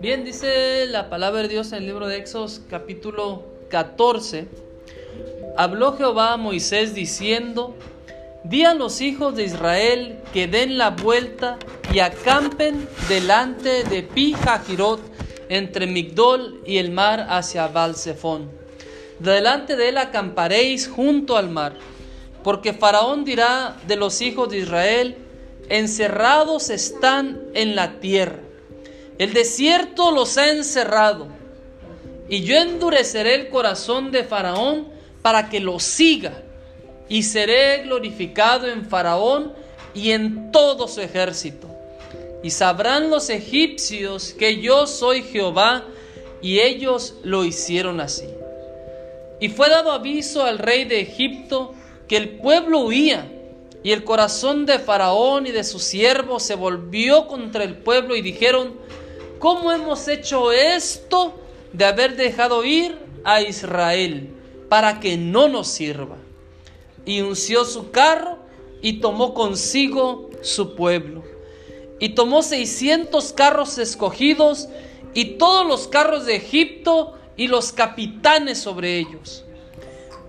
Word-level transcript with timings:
Bien, 0.00 0.24
dice 0.24 0.86
la 0.86 1.10
palabra 1.10 1.42
de 1.42 1.48
Dios 1.48 1.72
en 1.72 1.78
el 1.78 1.86
libro 1.86 2.06
de 2.06 2.18
Éxodos 2.18 2.60
capítulo 2.70 3.42
14. 3.68 4.46
Habló 5.56 5.96
Jehová 5.96 6.34
a 6.34 6.36
Moisés 6.36 6.94
diciendo, 6.94 7.74
Di 8.44 8.64
a 8.64 8.74
los 8.74 9.00
hijos 9.00 9.34
de 9.34 9.44
Israel 9.44 10.18
que 10.32 10.46
den 10.46 10.78
la 10.78 10.90
vuelta 10.90 11.58
y 11.92 11.98
acampen 11.98 12.88
delante 13.08 13.82
de 13.84 14.04
Pi 14.04 14.36
entre 15.48 15.86
Migdol 15.86 16.62
y 16.64 16.78
el 16.78 16.92
mar 16.92 17.26
hacia 17.28 17.66
Balsefón. 17.66 18.48
Delante 19.18 19.74
de 19.74 19.88
él 19.88 19.98
acamparéis 19.98 20.86
junto 20.86 21.36
al 21.36 21.50
mar, 21.50 21.74
porque 22.42 22.72
Faraón 22.72 23.24
dirá 23.24 23.76
de 23.86 23.96
los 23.96 24.20
hijos 24.20 24.48
de 24.48 24.58
Israel, 24.58 25.16
encerrados 25.68 26.70
están 26.70 27.40
en 27.54 27.76
la 27.76 28.00
tierra 28.00 28.40
el 29.18 29.32
desierto 29.32 30.12
los 30.12 30.38
ha 30.38 30.50
encerrado. 30.50 31.26
Y 32.28 32.42
yo 32.44 32.56
endureceré 32.56 33.34
el 33.34 33.48
corazón 33.48 34.12
de 34.12 34.22
Faraón 34.22 34.88
para 35.22 35.48
que 35.48 35.60
lo 35.60 35.80
siga. 35.80 36.42
Y 37.08 37.24
seré 37.24 37.82
glorificado 37.82 38.68
en 38.68 38.84
Faraón 38.84 39.52
y 39.92 40.12
en 40.12 40.52
todo 40.52 40.86
su 40.86 41.00
ejército. 41.00 41.66
Y 42.44 42.50
sabrán 42.50 43.10
los 43.10 43.28
egipcios 43.28 44.32
que 44.32 44.60
yo 44.60 44.86
soy 44.86 45.22
Jehová, 45.22 45.84
y 46.40 46.60
ellos 46.60 47.14
lo 47.24 47.44
hicieron 47.44 48.00
así. 48.00 48.28
Y 49.40 49.48
fue 49.48 49.68
dado 49.68 49.90
aviso 49.90 50.44
al 50.44 50.58
rey 50.58 50.84
de 50.84 51.00
Egipto 51.00 51.74
que 52.08 52.16
el 52.16 52.38
pueblo 52.38 52.80
huía, 52.80 53.32
y 53.82 53.92
el 53.92 54.02
corazón 54.02 54.66
de 54.66 54.78
Faraón 54.78 55.46
y 55.46 55.52
de 55.52 55.62
sus 55.62 55.84
siervos 55.84 56.42
se 56.42 56.56
volvió 56.56 57.28
contra 57.28 57.62
el 57.62 57.76
pueblo 57.76 58.16
y 58.16 58.22
dijeron, 58.22 58.74
¿Cómo 59.38 59.70
hemos 59.70 60.08
hecho 60.08 60.50
esto 60.50 61.32
de 61.72 61.84
haber 61.84 62.16
dejado 62.16 62.64
ir 62.64 62.98
a 63.22 63.40
Israel 63.40 64.30
para 64.68 64.98
que 64.98 65.16
no 65.16 65.48
nos 65.48 65.68
sirva? 65.68 66.16
Y 67.04 67.20
unció 67.20 67.64
su 67.64 67.92
carro 67.92 68.38
y 68.82 68.94
tomó 68.94 69.34
consigo 69.34 70.30
su 70.42 70.74
pueblo. 70.74 71.22
Y 72.00 72.10
tomó 72.10 72.42
seiscientos 72.42 73.32
carros 73.32 73.78
escogidos 73.78 74.68
y 75.14 75.36
todos 75.36 75.66
los 75.66 75.86
carros 75.86 76.26
de 76.26 76.36
Egipto 76.36 77.14
y 77.36 77.46
los 77.46 77.70
capitanes 77.70 78.58
sobre 78.58 78.98
ellos. 78.98 79.44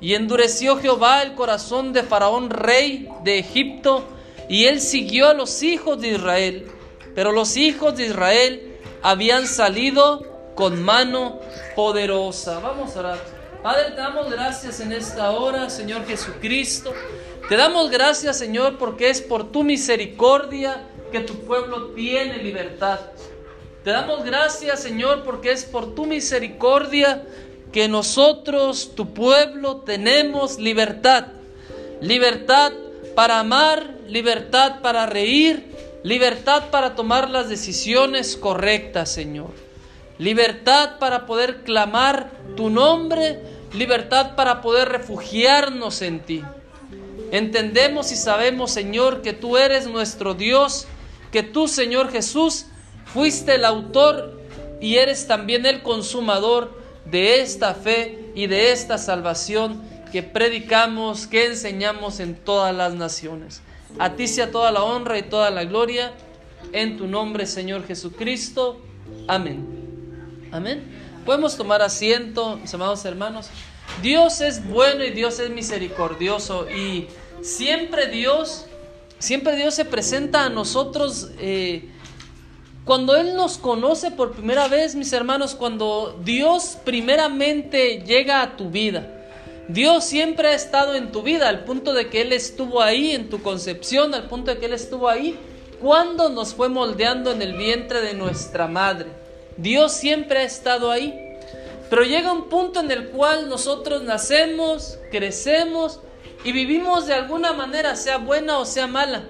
Y 0.01 0.13
endureció 0.13 0.77
Jehová 0.77 1.23
el 1.23 1.35
corazón 1.35 1.93
de 1.93 2.03
Faraón, 2.03 2.49
rey 2.49 3.09
de 3.23 3.39
Egipto, 3.39 4.03
y 4.47 4.65
él 4.65 4.81
siguió 4.81 5.29
a 5.29 5.33
los 5.33 5.61
hijos 5.61 5.99
de 5.99 6.09
Israel. 6.09 6.67
Pero 7.15 7.31
los 7.31 7.57
hijos 7.57 7.97
de 7.97 8.07
Israel 8.07 8.77
habían 9.01 9.45
salido 9.45 10.53
con 10.55 10.81
mano 10.83 11.39
poderosa. 11.75 12.59
Vamos 12.59 12.95
a 12.95 12.99
orar. 12.99 13.19
Padre, 13.61 13.91
te 13.91 13.97
damos 13.97 14.31
gracias 14.31 14.79
en 14.79 14.93
esta 14.93 15.31
hora, 15.31 15.69
Señor 15.69 16.05
Jesucristo. 16.05 16.93
Te 17.49 17.57
damos 17.57 17.89
gracias, 17.89 18.37
Señor, 18.37 18.77
porque 18.77 19.09
es 19.09 19.21
por 19.21 19.51
tu 19.51 19.63
misericordia 19.63 20.83
que 21.11 21.19
tu 21.19 21.33
pueblo 21.45 21.87
tiene 21.87 22.37
libertad. 22.37 22.99
Te 23.83 23.91
damos 23.91 24.23
gracias, 24.23 24.81
Señor, 24.81 25.23
porque 25.23 25.51
es 25.51 25.65
por 25.65 25.95
tu 25.95 26.05
misericordia 26.05 27.25
que 27.71 27.87
nosotros, 27.87 28.93
tu 28.95 29.13
pueblo, 29.13 29.77
tenemos 29.77 30.59
libertad. 30.59 31.27
Libertad 32.01 32.71
para 33.15 33.39
amar, 33.39 33.95
libertad 34.07 34.81
para 34.81 35.05
reír, 35.05 35.69
Libertad 36.03 36.69
para 36.71 36.95
tomar 36.95 37.29
las 37.29 37.49
decisiones 37.49 38.37
correctas, 38.37 39.11
Señor. 39.11 39.51
Libertad 40.17 40.97
para 40.97 41.25
poder 41.25 41.63
clamar 41.63 42.31
tu 42.55 42.69
nombre. 42.69 43.39
Libertad 43.73 44.35
para 44.35 44.61
poder 44.61 44.89
refugiarnos 44.89 46.01
en 46.01 46.21
ti. 46.21 46.41
Entendemos 47.31 48.11
y 48.11 48.15
sabemos, 48.15 48.71
Señor, 48.71 49.21
que 49.21 49.33
tú 49.33 49.57
eres 49.57 49.87
nuestro 49.87 50.33
Dios, 50.33 50.87
que 51.31 51.43
tú, 51.43 51.67
Señor 51.67 52.11
Jesús, 52.11 52.65
fuiste 53.05 53.55
el 53.55 53.65
autor 53.65 54.41
y 54.79 54.95
eres 54.95 55.27
también 55.27 55.65
el 55.65 55.83
consumador 55.83 56.78
de 57.11 57.41
esta 57.41 57.73
fe 57.73 58.31
y 58.35 58.47
de 58.47 58.71
esta 58.71 58.97
salvación 58.97 59.81
que 60.11 60.23
predicamos, 60.23 61.27
que 61.27 61.47
enseñamos 61.47 62.19
en 62.19 62.35
todas 62.35 62.75
las 62.75 62.93
naciones. 62.93 63.61
A 63.97 64.15
ti 64.15 64.27
sea 64.27 64.51
toda 64.51 64.71
la 64.71 64.83
honra 64.83 65.17
y 65.17 65.23
toda 65.23 65.49
la 65.49 65.63
gloria. 65.65 66.13
En 66.73 66.97
tu 66.97 67.07
nombre, 67.07 67.45
Señor 67.45 67.85
Jesucristo. 67.85 68.79
Amén. 69.27 69.65
Amén. 70.51 70.83
Podemos 71.25 71.57
tomar 71.57 71.81
asiento, 71.81 72.57
mis 72.57 72.73
amados 72.73 73.03
hermanos. 73.05 73.49
Dios 74.01 74.41
es 74.41 74.67
bueno 74.67 75.03
y 75.03 75.11
Dios 75.11 75.39
es 75.39 75.49
misericordioso. 75.49 76.69
Y 76.69 77.07
siempre 77.41 78.07
Dios, 78.07 78.65
siempre 79.17 79.55
Dios 79.55 79.73
se 79.73 79.85
presenta 79.85 80.45
a 80.45 80.49
nosotros. 80.49 81.31
Eh, 81.39 81.89
cuando 82.85 83.15
Él 83.15 83.35
nos 83.35 83.57
conoce 83.57 84.11
por 84.11 84.31
primera 84.31 84.67
vez, 84.67 84.95
mis 84.95 85.13
hermanos, 85.13 85.55
cuando 85.55 86.19
Dios 86.23 86.77
primeramente 86.83 88.03
llega 88.05 88.41
a 88.41 88.57
tu 88.57 88.69
vida. 88.69 89.15
Dios 89.67 90.03
siempre 90.03 90.49
ha 90.49 90.53
estado 90.53 90.95
en 90.95 91.11
tu 91.11 91.21
vida, 91.21 91.47
al 91.47 91.63
punto 91.63 91.93
de 91.93 92.09
que 92.09 92.21
Él 92.21 92.33
estuvo 92.33 92.81
ahí 92.81 93.11
en 93.11 93.29
tu 93.29 93.43
concepción, 93.43 94.15
al 94.15 94.27
punto 94.27 94.51
de 94.51 94.57
que 94.57 94.65
Él 94.65 94.73
estuvo 94.73 95.07
ahí 95.07 95.37
cuando 95.79 96.29
nos 96.29 96.55
fue 96.55 96.69
moldeando 96.69 97.31
en 97.31 97.41
el 97.41 97.53
vientre 97.53 98.01
de 98.01 98.13
nuestra 98.13 98.67
madre. 98.67 99.07
Dios 99.57 99.91
siempre 99.91 100.39
ha 100.39 100.43
estado 100.43 100.91
ahí. 100.91 101.25
Pero 101.89 102.03
llega 102.03 102.31
un 102.31 102.49
punto 102.49 102.79
en 102.79 102.91
el 102.91 103.09
cual 103.09 103.49
nosotros 103.49 104.03
nacemos, 104.03 104.99
crecemos 105.11 105.99
y 106.43 106.51
vivimos 106.51 107.07
de 107.07 107.15
alguna 107.15 107.53
manera, 107.53 107.95
sea 107.95 108.17
buena 108.17 108.59
o 108.59 108.65
sea 108.65 108.87
mala. 108.87 109.23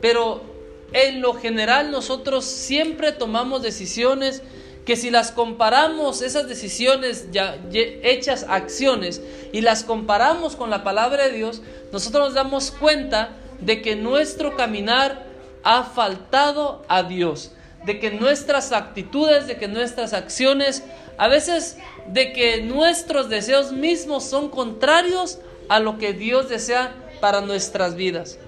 Pero 0.00 0.42
en 0.92 1.20
lo 1.20 1.34
general 1.34 1.90
nosotros 1.90 2.44
siempre 2.44 3.12
tomamos 3.12 3.62
decisiones 3.62 4.42
que 4.86 4.96
si 4.96 5.10
las 5.10 5.32
comparamos, 5.32 6.22
esas 6.22 6.48
decisiones 6.48 7.32
ya 7.32 7.58
hechas 7.72 8.46
acciones, 8.48 9.20
y 9.52 9.60
las 9.60 9.82
comparamos 9.82 10.54
con 10.54 10.70
la 10.70 10.84
palabra 10.84 11.24
de 11.24 11.32
Dios, 11.32 11.60
nosotros 11.92 12.26
nos 12.26 12.34
damos 12.34 12.70
cuenta 12.70 13.30
de 13.60 13.82
que 13.82 13.96
nuestro 13.96 14.56
caminar 14.56 15.26
ha 15.64 15.82
faltado 15.82 16.84
a 16.88 17.02
Dios, 17.02 17.50
de 17.84 17.98
que 17.98 18.12
nuestras 18.12 18.70
actitudes, 18.70 19.48
de 19.48 19.56
que 19.56 19.66
nuestras 19.66 20.12
acciones, 20.12 20.84
a 21.18 21.26
veces 21.26 21.78
de 22.06 22.32
que 22.32 22.62
nuestros 22.62 23.28
deseos 23.28 23.72
mismos 23.72 24.22
son 24.22 24.48
contrarios 24.50 25.40
a 25.68 25.80
lo 25.80 25.98
que 25.98 26.12
Dios 26.12 26.48
desea 26.48 26.94
para 27.20 27.40
nuestras 27.40 27.96
vidas. 27.96 28.38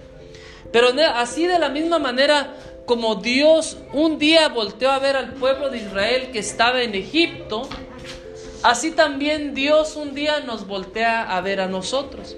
Pero 0.72 0.88
así 1.14 1.46
de 1.46 1.58
la 1.58 1.68
misma 1.68 1.98
manera 1.98 2.54
como 2.84 3.16
Dios 3.16 3.76
un 3.92 4.18
día 4.18 4.48
volteó 4.48 4.90
a 4.90 4.98
ver 4.98 5.16
al 5.16 5.34
pueblo 5.34 5.70
de 5.70 5.78
Israel 5.78 6.30
que 6.32 6.38
estaba 6.38 6.82
en 6.82 6.94
Egipto, 6.94 7.68
así 8.62 8.92
también 8.92 9.54
Dios 9.54 9.96
un 9.96 10.14
día 10.14 10.40
nos 10.40 10.66
voltea 10.66 11.22
a 11.22 11.40
ver 11.40 11.60
a 11.60 11.66
nosotros. 11.66 12.36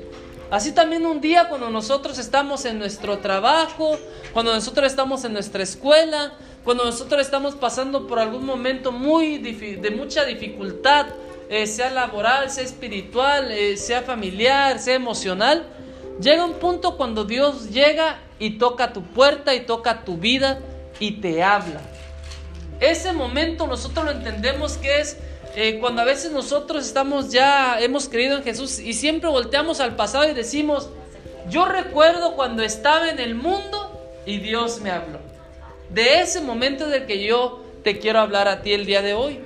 Así 0.50 0.72
también 0.72 1.06
un 1.06 1.20
día 1.20 1.48
cuando 1.48 1.70
nosotros 1.70 2.18
estamos 2.18 2.64
en 2.64 2.80
nuestro 2.80 3.18
trabajo, 3.18 3.96
cuando 4.32 4.52
nosotros 4.52 4.86
estamos 4.90 5.24
en 5.24 5.32
nuestra 5.32 5.62
escuela, 5.62 6.32
cuando 6.64 6.84
nosotros 6.84 7.20
estamos 7.20 7.54
pasando 7.54 8.08
por 8.08 8.18
algún 8.18 8.44
momento 8.44 8.90
muy 8.90 9.38
de 9.38 9.90
mucha 9.92 10.24
dificultad, 10.24 11.06
eh, 11.48 11.66
sea 11.66 11.90
laboral, 11.90 12.50
sea 12.50 12.64
espiritual, 12.64 13.50
eh, 13.52 13.76
sea 13.76 14.02
familiar, 14.02 14.78
sea 14.80 14.94
emocional, 14.94 15.64
llega 16.20 16.44
un 16.44 16.54
punto 16.54 16.96
cuando 16.96 17.24
Dios 17.24 17.70
llega 17.70 18.18
y 18.38 18.58
toca 18.58 18.92
tu 18.92 19.02
puerta 19.02 19.54
y 19.54 19.60
toca 19.60 20.04
tu 20.04 20.16
vida 20.16 20.60
y 20.98 21.20
te 21.20 21.42
habla. 21.42 21.80
Ese 22.80 23.12
momento 23.12 23.66
nosotros 23.66 24.04
lo 24.04 24.10
entendemos 24.12 24.76
que 24.78 25.00
es 25.00 25.18
eh, 25.56 25.78
cuando 25.80 26.02
a 26.02 26.04
veces 26.04 26.30
nosotros 26.30 26.86
estamos 26.86 27.30
ya, 27.30 27.80
hemos 27.80 28.08
creído 28.08 28.36
en 28.36 28.44
Jesús 28.44 28.78
y 28.78 28.94
siempre 28.94 29.28
volteamos 29.28 29.80
al 29.80 29.96
pasado 29.96 30.28
y 30.28 30.34
decimos, 30.34 30.90
yo 31.48 31.64
recuerdo 31.64 32.36
cuando 32.36 32.62
estaba 32.62 33.10
en 33.10 33.18
el 33.18 33.34
mundo 33.34 34.12
y 34.26 34.38
Dios 34.38 34.80
me 34.80 34.90
habló. 34.90 35.18
De 35.90 36.20
ese 36.20 36.40
momento 36.40 36.88
del 36.88 37.06
que 37.06 37.24
yo 37.24 37.64
te 37.82 37.98
quiero 37.98 38.20
hablar 38.20 38.46
a 38.46 38.62
ti 38.62 38.72
el 38.72 38.86
día 38.86 39.02
de 39.02 39.14
hoy. 39.14 39.40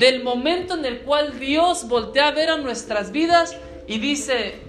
Del 0.00 0.24
momento 0.24 0.74
en 0.74 0.84
el 0.84 1.00
cual 1.02 1.38
Dios 1.38 1.86
voltea 1.88 2.28
a 2.28 2.32
ver 2.32 2.50
a 2.50 2.56
nuestras 2.56 3.12
vidas 3.12 3.56
y 3.86 3.98
dice, 3.98 4.65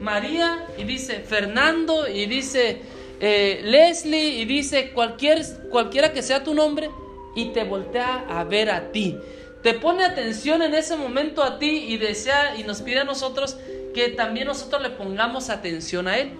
María, 0.00 0.66
y 0.78 0.84
dice 0.84 1.20
Fernando, 1.20 2.08
y 2.08 2.26
dice 2.26 2.82
eh, 3.20 3.60
Leslie 3.64 4.40
y 4.40 4.44
dice 4.44 4.90
cualquier, 4.90 5.42
cualquiera 5.70 6.12
que 6.12 6.22
sea 6.22 6.44
tu 6.44 6.52
nombre 6.54 6.90
y 7.34 7.46
te 7.46 7.64
voltea 7.64 8.26
a 8.28 8.44
ver 8.44 8.70
a 8.70 8.92
ti. 8.92 9.18
Te 9.62 9.74
pone 9.74 10.04
atención 10.04 10.62
en 10.62 10.74
ese 10.74 10.96
momento 10.96 11.42
a 11.42 11.58
ti 11.58 11.86
y 11.88 11.96
desea 11.96 12.56
y 12.56 12.64
nos 12.64 12.82
pide 12.82 13.00
a 13.00 13.04
nosotros 13.04 13.56
que 13.94 14.10
también 14.10 14.46
nosotros 14.46 14.82
le 14.82 14.90
pongamos 14.90 15.48
atención 15.48 16.08
a 16.08 16.18
Él. 16.18 16.32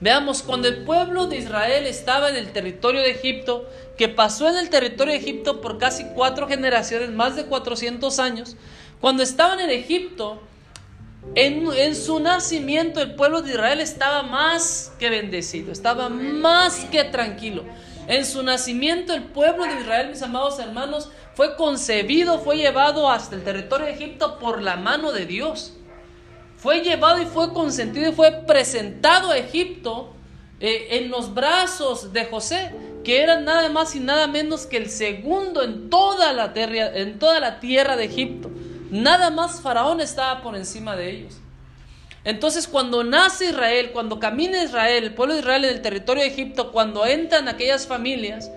Veamos, 0.00 0.42
cuando 0.42 0.66
el 0.68 0.84
pueblo 0.84 1.26
de 1.26 1.36
Israel 1.36 1.86
estaba 1.86 2.30
en 2.30 2.36
el 2.36 2.52
territorio 2.52 3.02
de 3.02 3.10
Egipto, 3.10 3.68
que 3.98 4.08
pasó 4.08 4.48
en 4.48 4.56
el 4.56 4.70
territorio 4.70 5.12
de 5.12 5.20
Egipto 5.20 5.60
por 5.60 5.76
casi 5.76 6.06
cuatro 6.14 6.48
generaciones, 6.48 7.10
más 7.10 7.36
de 7.36 7.44
400 7.44 8.18
años, 8.18 8.56
cuando 9.00 9.22
estaban 9.22 9.60
en 9.60 9.68
Egipto, 9.68 10.40
en, 11.34 11.94
su 11.94 12.20
nacimiento 12.20 13.00
el 13.00 13.14
pueblo 13.14 13.42
de 13.42 13.50
Israel 13.52 13.80
estaba 13.80 14.22
más 14.22 14.92
que 14.98 15.10
bendecido, 15.10 15.72
estaba 15.72 16.08
más 16.08 16.84
que 16.86 17.04
tranquilo. 17.04 17.64
En 18.08 18.24
su 18.26 18.42
nacimiento 18.42 19.14
el 19.14 19.24
pueblo 19.24 19.64
de 19.64 19.80
Israel, 19.80 20.10
mis 20.10 20.22
amados 20.22 20.58
hermanos, 20.58 21.10
fue 21.34 21.56
concebido, 21.56 22.40
fue 22.40 22.56
llevado 22.56 23.08
hasta 23.08 23.36
el 23.36 23.44
territorio 23.44 23.86
de 23.86 23.92
Egipto 23.92 24.38
por 24.38 24.62
la 24.62 24.76
mano 24.76 25.12
de 25.12 25.26
Dios 25.26 25.74
fue 26.60 26.82
llevado 26.82 27.22
y 27.22 27.26
fue 27.26 27.54
consentido 27.54 28.10
y 28.10 28.12
fue 28.12 28.32
presentado 28.46 29.30
a 29.30 29.38
Egipto 29.38 30.12
eh, 30.60 30.88
en 30.90 31.10
los 31.10 31.32
brazos 31.32 32.12
de 32.12 32.26
José, 32.26 32.70
que 33.02 33.22
era 33.22 33.40
nada 33.40 33.70
más 33.70 33.96
y 33.96 34.00
nada 34.00 34.26
menos 34.26 34.66
que 34.66 34.76
el 34.76 34.90
segundo 34.90 35.62
en 35.62 35.88
toda 35.88 36.34
la 36.34 36.52
en 36.54 37.18
toda 37.18 37.40
la 37.40 37.60
tierra 37.60 37.96
de 37.96 38.04
Egipto. 38.04 38.50
Nada 38.90 39.30
más 39.30 39.60
Faraón 39.60 40.00
estaba 40.00 40.42
por 40.42 40.56
encima 40.56 40.96
de 40.96 41.10
ellos. 41.10 41.36
Entonces 42.24 42.68
cuando 42.68 43.02
nace 43.02 43.46
Israel, 43.46 43.90
cuando 43.92 44.18
camina 44.18 44.62
Israel, 44.62 45.04
el 45.04 45.14
pueblo 45.14 45.34
de 45.34 45.40
Israel 45.40 45.64
en 45.64 45.70
el 45.70 45.82
territorio 45.82 46.22
de 46.22 46.28
Egipto, 46.28 46.72
cuando 46.72 47.06
entran 47.06 47.48
aquellas 47.48 47.86
familias, 47.86 48.50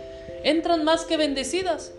entran 0.43 0.83
más 0.83 1.05
que 1.05 1.17
bendecidas. 1.17 1.93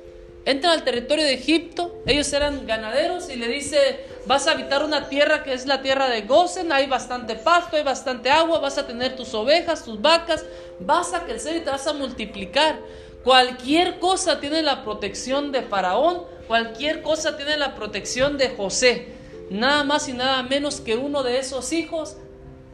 Entran 0.47 0.75
al 0.75 0.85
territorio 0.85 1.25
de 1.25 1.33
Egipto, 1.33 2.03
ellos 2.05 2.31
eran 2.35 2.67
ganaderos 2.67 3.31
y 3.31 3.37
le 3.37 3.49
dice, 3.49 4.05
vas 4.27 4.47
a 4.47 4.51
habitar 4.51 4.85
una 4.85 5.09
tierra 5.09 5.43
que 5.43 5.55
es 5.55 5.65
la 5.65 5.81
tierra 5.81 6.11
de 6.11 6.23
Gozen, 6.23 6.71
hay 6.71 6.87
bastante 6.87 7.35
pasto, 7.35 7.77
hay 7.77 7.83
bastante 7.83 8.31
agua, 8.31 8.59
vas 8.59 8.77
a 8.77 8.87
tener 8.87 9.17
tus 9.17 9.33
ovejas, 9.33 9.87
tus 9.87 10.03
vacas, 10.03 10.45
vas 10.81 11.15
a 11.15 11.25
crecer 11.25 11.57
y 11.57 11.61
te 11.61 11.71
vas 11.71 11.87
a 11.87 11.95
multiplicar. 11.95 12.79
Cualquier 13.23 13.99
cosa 14.01 14.39
tiene 14.39 14.61
la 14.61 14.85
protección 14.85 15.51
de 15.51 15.63
Faraón, 15.63 16.25
cualquier 16.47 17.03
cosa 17.03 17.37
tiene 17.37 17.57
la 17.57 17.75
protección 17.75 18.39
de 18.39 18.51
José, 18.51 19.09
nada 19.51 19.85
más 19.85 20.09
y 20.09 20.13
nada 20.13 20.43
menos 20.43 20.81
que 20.81 20.97
uno 20.97 21.23
de 21.23 21.39
esos 21.39 21.73
hijos 21.73 22.17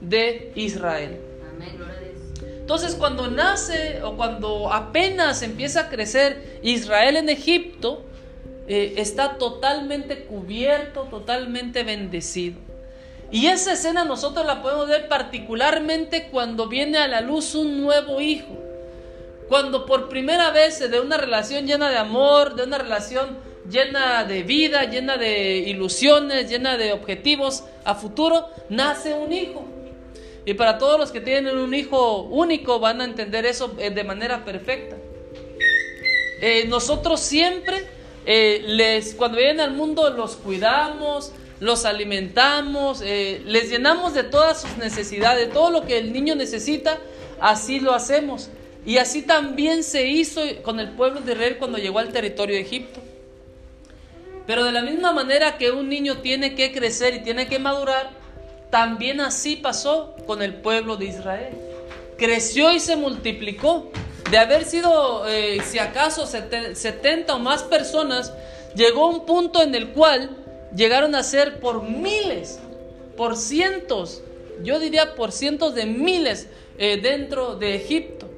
de 0.00 0.52
Israel. 0.54 1.20
Entonces 2.60 2.94
cuando 2.94 3.28
nace 3.28 4.00
o 4.04 4.16
cuando 4.16 4.72
apenas 4.72 5.42
empieza 5.42 5.80
a 5.80 5.88
crecer 5.88 6.60
Israel 6.62 7.16
en 7.16 7.28
Egipto, 7.28 8.04
eh, 8.68 8.94
está 8.98 9.38
totalmente 9.38 10.24
cubierto, 10.24 11.08
totalmente 11.10 11.82
bendecido. 11.82 12.60
Y 13.32 13.46
esa 13.46 13.72
escena 13.72 14.04
nosotros 14.04 14.46
la 14.46 14.62
podemos 14.62 14.86
ver 14.86 15.08
particularmente 15.08 16.28
cuando 16.30 16.68
viene 16.68 16.98
a 16.98 17.08
la 17.08 17.20
luz 17.20 17.56
un 17.56 17.80
nuevo 17.80 18.20
hijo. 18.20 18.56
Cuando 19.48 19.84
por 19.84 20.08
primera 20.08 20.50
vez 20.50 20.78
de 20.78 21.00
una 21.00 21.16
relación 21.16 21.66
llena 21.66 21.90
de 21.90 21.96
amor, 21.96 22.54
de 22.54 22.62
una 22.62 22.78
relación 22.78 23.38
llena 23.70 24.24
de 24.24 24.42
vida, 24.42 24.84
llena 24.84 25.16
de 25.16 25.58
ilusiones, 25.58 26.50
llena 26.50 26.76
de 26.76 26.92
objetivos 26.92 27.64
a 27.84 27.94
futuro, 27.94 28.48
nace 28.68 29.14
un 29.14 29.32
hijo. 29.32 29.64
Y 30.44 30.54
para 30.54 30.78
todos 30.78 30.98
los 30.98 31.10
que 31.12 31.20
tienen 31.20 31.56
un 31.58 31.74
hijo 31.74 32.22
único 32.22 32.80
van 32.80 33.00
a 33.00 33.04
entender 33.04 33.46
eso 33.46 33.74
eh, 33.78 33.90
de 33.90 34.04
manera 34.04 34.44
perfecta. 34.44 34.96
Eh, 36.40 36.64
nosotros 36.68 37.20
siempre, 37.20 37.86
eh, 38.24 38.62
les, 38.66 39.14
cuando 39.14 39.38
vienen 39.38 39.60
al 39.60 39.72
mundo, 39.72 40.10
los 40.10 40.36
cuidamos, 40.36 41.32
los 41.60 41.84
alimentamos, 41.84 43.00
les 43.00 43.68
llenamos 43.68 44.14
de 44.14 44.22
todas 44.22 44.62
sus 44.62 44.78
necesidades, 44.78 45.48
de 45.48 45.52
todo 45.52 45.70
lo 45.70 45.84
que 45.84 45.98
el 45.98 46.10
niño 46.10 46.34
necesita, 46.34 46.98
así 47.38 47.80
lo 47.80 47.92
hacemos. 47.92 48.48
Y 48.86 48.96
así 48.96 49.20
también 49.20 49.84
se 49.84 50.06
hizo 50.06 50.40
con 50.62 50.80
el 50.80 50.92
pueblo 50.92 51.20
de 51.20 51.32
Israel 51.32 51.58
cuando 51.58 51.76
llegó 51.76 51.98
al 51.98 52.12
territorio 52.12 52.56
de 52.56 52.62
Egipto. 52.62 53.02
Pero 54.50 54.64
de 54.64 54.72
la 54.72 54.82
misma 54.82 55.12
manera 55.12 55.58
que 55.58 55.70
un 55.70 55.88
niño 55.88 56.22
tiene 56.22 56.56
que 56.56 56.72
crecer 56.72 57.14
y 57.14 57.20
tiene 57.20 57.46
que 57.46 57.60
madurar, 57.60 58.10
también 58.68 59.20
así 59.20 59.54
pasó 59.54 60.16
con 60.26 60.42
el 60.42 60.54
pueblo 60.54 60.96
de 60.96 61.04
Israel. 61.04 61.54
Creció 62.18 62.72
y 62.72 62.80
se 62.80 62.96
multiplicó. 62.96 63.92
De 64.28 64.38
haber 64.38 64.64
sido, 64.64 65.28
eh, 65.28 65.60
si 65.64 65.78
acaso, 65.78 66.26
70 66.26 67.32
o 67.32 67.38
más 67.38 67.62
personas, 67.62 68.32
llegó 68.74 69.06
un 69.06 69.24
punto 69.24 69.62
en 69.62 69.72
el 69.72 69.90
cual 69.90 70.36
llegaron 70.74 71.14
a 71.14 71.22
ser 71.22 71.60
por 71.60 71.84
miles, 71.84 72.58
por 73.16 73.36
cientos, 73.36 74.20
yo 74.64 74.80
diría 74.80 75.14
por 75.14 75.30
cientos 75.30 75.76
de 75.76 75.86
miles 75.86 76.48
eh, 76.76 76.98
dentro 77.00 77.54
de 77.54 77.76
Egipto. 77.76 78.28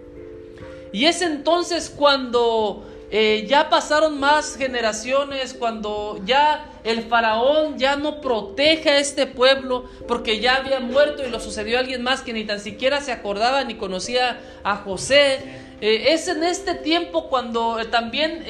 Y 0.92 1.06
es 1.06 1.22
entonces 1.22 1.88
cuando 1.88 2.86
eh, 3.14 3.44
ya 3.46 3.68
pasaron 3.68 4.18
más 4.18 4.56
generaciones, 4.56 5.52
cuando 5.52 6.18
ya 6.24 6.64
el 6.82 7.02
faraón 7.02 7.78
ya 7.78 7.94
no 7.94 8.22
protege 8.22 8.88
a 8.88 8.96
este 8.96 9.26
pueblo 9.26 9.84
porque 10.08 10.40
ya 10.40 10.56
había 10.56 10.80
muerto 10.80 11.22
y 11.22 11.28
lo 11.28 11.38
sucedió 11.38 11.76
a 11.76 11.80
alguien 11.80 12.02
más 12.02 12.22
que 12.22 12.32
ni 12.32 12.44
tan 12.44 12.58
siquiera 12.58 13.02
se 13.02 13.12
acordaba 13.12 13.64
ni 13.64 13.74
conocía 13.74 14.40
a 14.64 14.76
José. 14.76 15.40
Eh, 15.82 16.14
es 16.14 16.26
en 16.26 16.42
este 16.42 16.74
tiempo 16.74 17.28
cuando 17.28 17.78
eh, 17.78 17.84
también 17.84 18.46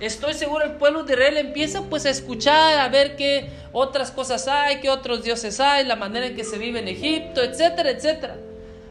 estoy 0.00 0.32
seguro 0.32 0.64
el 0.64 0.76
pueblo 0.76 1.02
de 1.02 1.12
Israel 1.12 1.36
empieza 1.36 1.82
pues 1.82 2.06
a 2.06 2.10
escuchar, 2.10 2.78
a 2.78 2.88
ver 2.88 3.16
qué 3.16 3.50
otras 3.70 4.10
cosas 4.12 4.48
hay, 4.48 4.80
qué 4.80 4.88
otros 4.88 5.24
dioses 5.24 5.60
hay, 5.60 5.84
la 5.84 5.96
manera 5.96 6.24
en 6.24 6.36
que 6.36 6.44
se 6.44 6.56
vive 6.56 6.78
en 6.78 6.88
Egipto, 6.88 7.42
etcétera, 7.42 7.90
etcétera. 7.90 8.38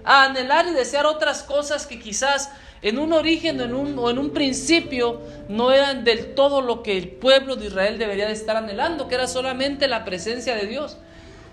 A 0.03 0.25
anhelar 0.25 0.67
y 0.67 0.73
desear 0.73 1.07
otras 1.07 1.41
cosas 1.41 1.87
que 1.87 1.99
quizás 1.99 2.51
en 2.81 2.97
un 2.97 3.11
origen 3.13 3.59
en 3.59 3.73
un, 3.73 3.97
o 3.99 4.09
en 4.09 4.17
un 4.17 4.31
principio 4.31 5.21
no 5.49 5.71
eran 5.71 6.03
del 6.03 6.33
todo 6.33 6.61
lo 6.61 6.81
que 6.81 6.97
el 6.97 7.09
pueblo 7.09 7.55
de 7.55 7.67
Israel 7.67 7.97
debería 7.97 8.27
de 8.27 8.33
estar 8.33 8.55
anhelando, 8.55 9.07
que 9.07 9.15
era 9.15 9.27
solamente 9.27 9.87
la 9.87 10.05
presencia 10.05 10.55
de 10.55 10.65
Dios. 10.65 10.97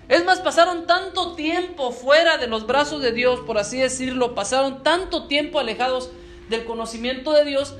Es 0.07 0.23
más, 0.23 0.39
pasaron 0.39 0.87
tanto 0.87 1.35
tiempo 1.35 1.91
fuera 1.91 2.37
de 2.37 2.47
los 2.47 2.65
brazos 2.65 3.01
de 3.01 3.11
Dios, 3.11 3.41
por 3.41 3.57
así 3.57 3.77
decirlo, 3.77 4.35
pasaron 4.35 4.83
tanto 4.83 5.27
tiempo 5.27 5.59
alejados 5.59 6.11
del 6.49 6.63
conocimiento 6.63 7.33
de 7.33 7.43
Dios, 7.43 7.75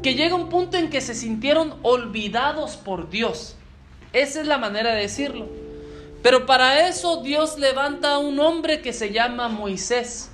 que 0.00 0.14
llega 0.14 0.36
un 0.36 0.48
punto 0.48 0.76
en 0.76 0.90
que 0.90 1.00
se 1.00 1.14
sintieron 1.14 1.74
olvidados 1.82 2.76
por 2.76 3.10
Dios. 3.10 3.56
Esa 4.12 4.40
es 4.40 4.46
la 4.46 4.58
manera 4.58 4.94
de 4.94 5.02
decirlo. 5.02 5.48
Pero 6.22 6.46
para 6.46 6.86
eso 6.88 7.22
Dios 7.22 7.58
levanta 7.58 8.14
a 8.14 8.18
un 8.18 8.38
hombre 8.38 8.80
que 8.80 8.92
se 8.92 9.12
llama 9.12 9.48
Moisés 9.48 10.31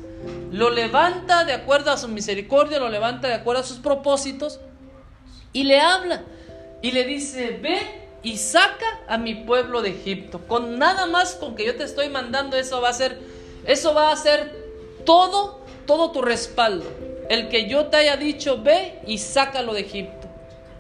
lo 0.50 0.70
levanta 0.70 1.44
de 1.44 1.52
acuerdo 1.52 1.90
a 1.90 1.96
su 1.96 2.08
misericordia, 2.08 2.78
lo 2.78 2.88
levanta 2.88 3.28
de 3.28 3.34
acuerdo 3.34 3.62
a 3.62 3.64
sus 3.64 3.78
propósitos 3.78 4.60
y 5.52 5.64
le 5.64 5.80
habla 5.80 6.22
y 6.82 6.92
le 6.92 7.04
dice, 7.04 7.58
ve 7.62 7.78
y 8.22 8.36
saca 8.36 9.00
a 9.08 9.18
mi 9.18 9.34
pueblo 9.34 9.82
de 9.82 9.90
Egipto. 9.90 10.40
Con 10.46 10.78
nada 10.78 11.06
más 11.06 11.34
con 11.34 11.54
que 11.54 11.66
yo 11.66 11.76
te 11.76 11.84
estoy 11.84 12.08
mandando, 12.08 12.56
eso 12.56 12.80
va 12.80 12.88
a 12.90 12.92
ser, 12.92 13.18
eso 13.66 13.94
va 13.94 14.10
a 14.10 14.16
ser 14.16 14.52
todo, 15.04 15.60
todo 15.86 16.10
tu 16.10 16.22
respaldo. 16.22 16.86
El 17.28 17.48
que 17.48 17.68
yo 17.68 17.86
te 17.86 17.98
haya 17.98 18.16
dicho, 18.16 18.62
ve 18.62 19.00
y 19.06 19.18
sácalo 19.18 19.74
de 19.74 19.80
Egipto. 19.80 20.28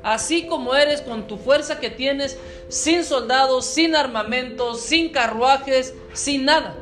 Así 0.02 0.46
como 0.46 0.74
eres 0.74 1.02
con 1.02 1.26
tu 1.26 1.36
fuerza 1.36 1.80
que 1.80 1.90
tienes, 1.90 2.38
sin 2.68 3.04
soldados, 3.04 3.66
sin 3.66 3.96
armamento, 3.96 4.74
sin 4.74 5.10
carruajes, 5.10 5.94
sin 6.14 6.44
nada 6.44 6.74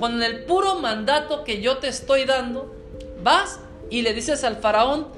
con 0.00 0.22
el 0.22 0.44
puro 0.44 0.76
mandato 0.76 1.44
que 1.44 1.60
yo 1.60 1.76
te 1.76 1.88
estoy 1.88 2.24
dando, 2.24 2.74
vas 3.22 3.60
y 3.90 4.00
le 4.00 4.14
dices 4.14 4.42
al 4.44 4.56
faraón, 4.56 5.08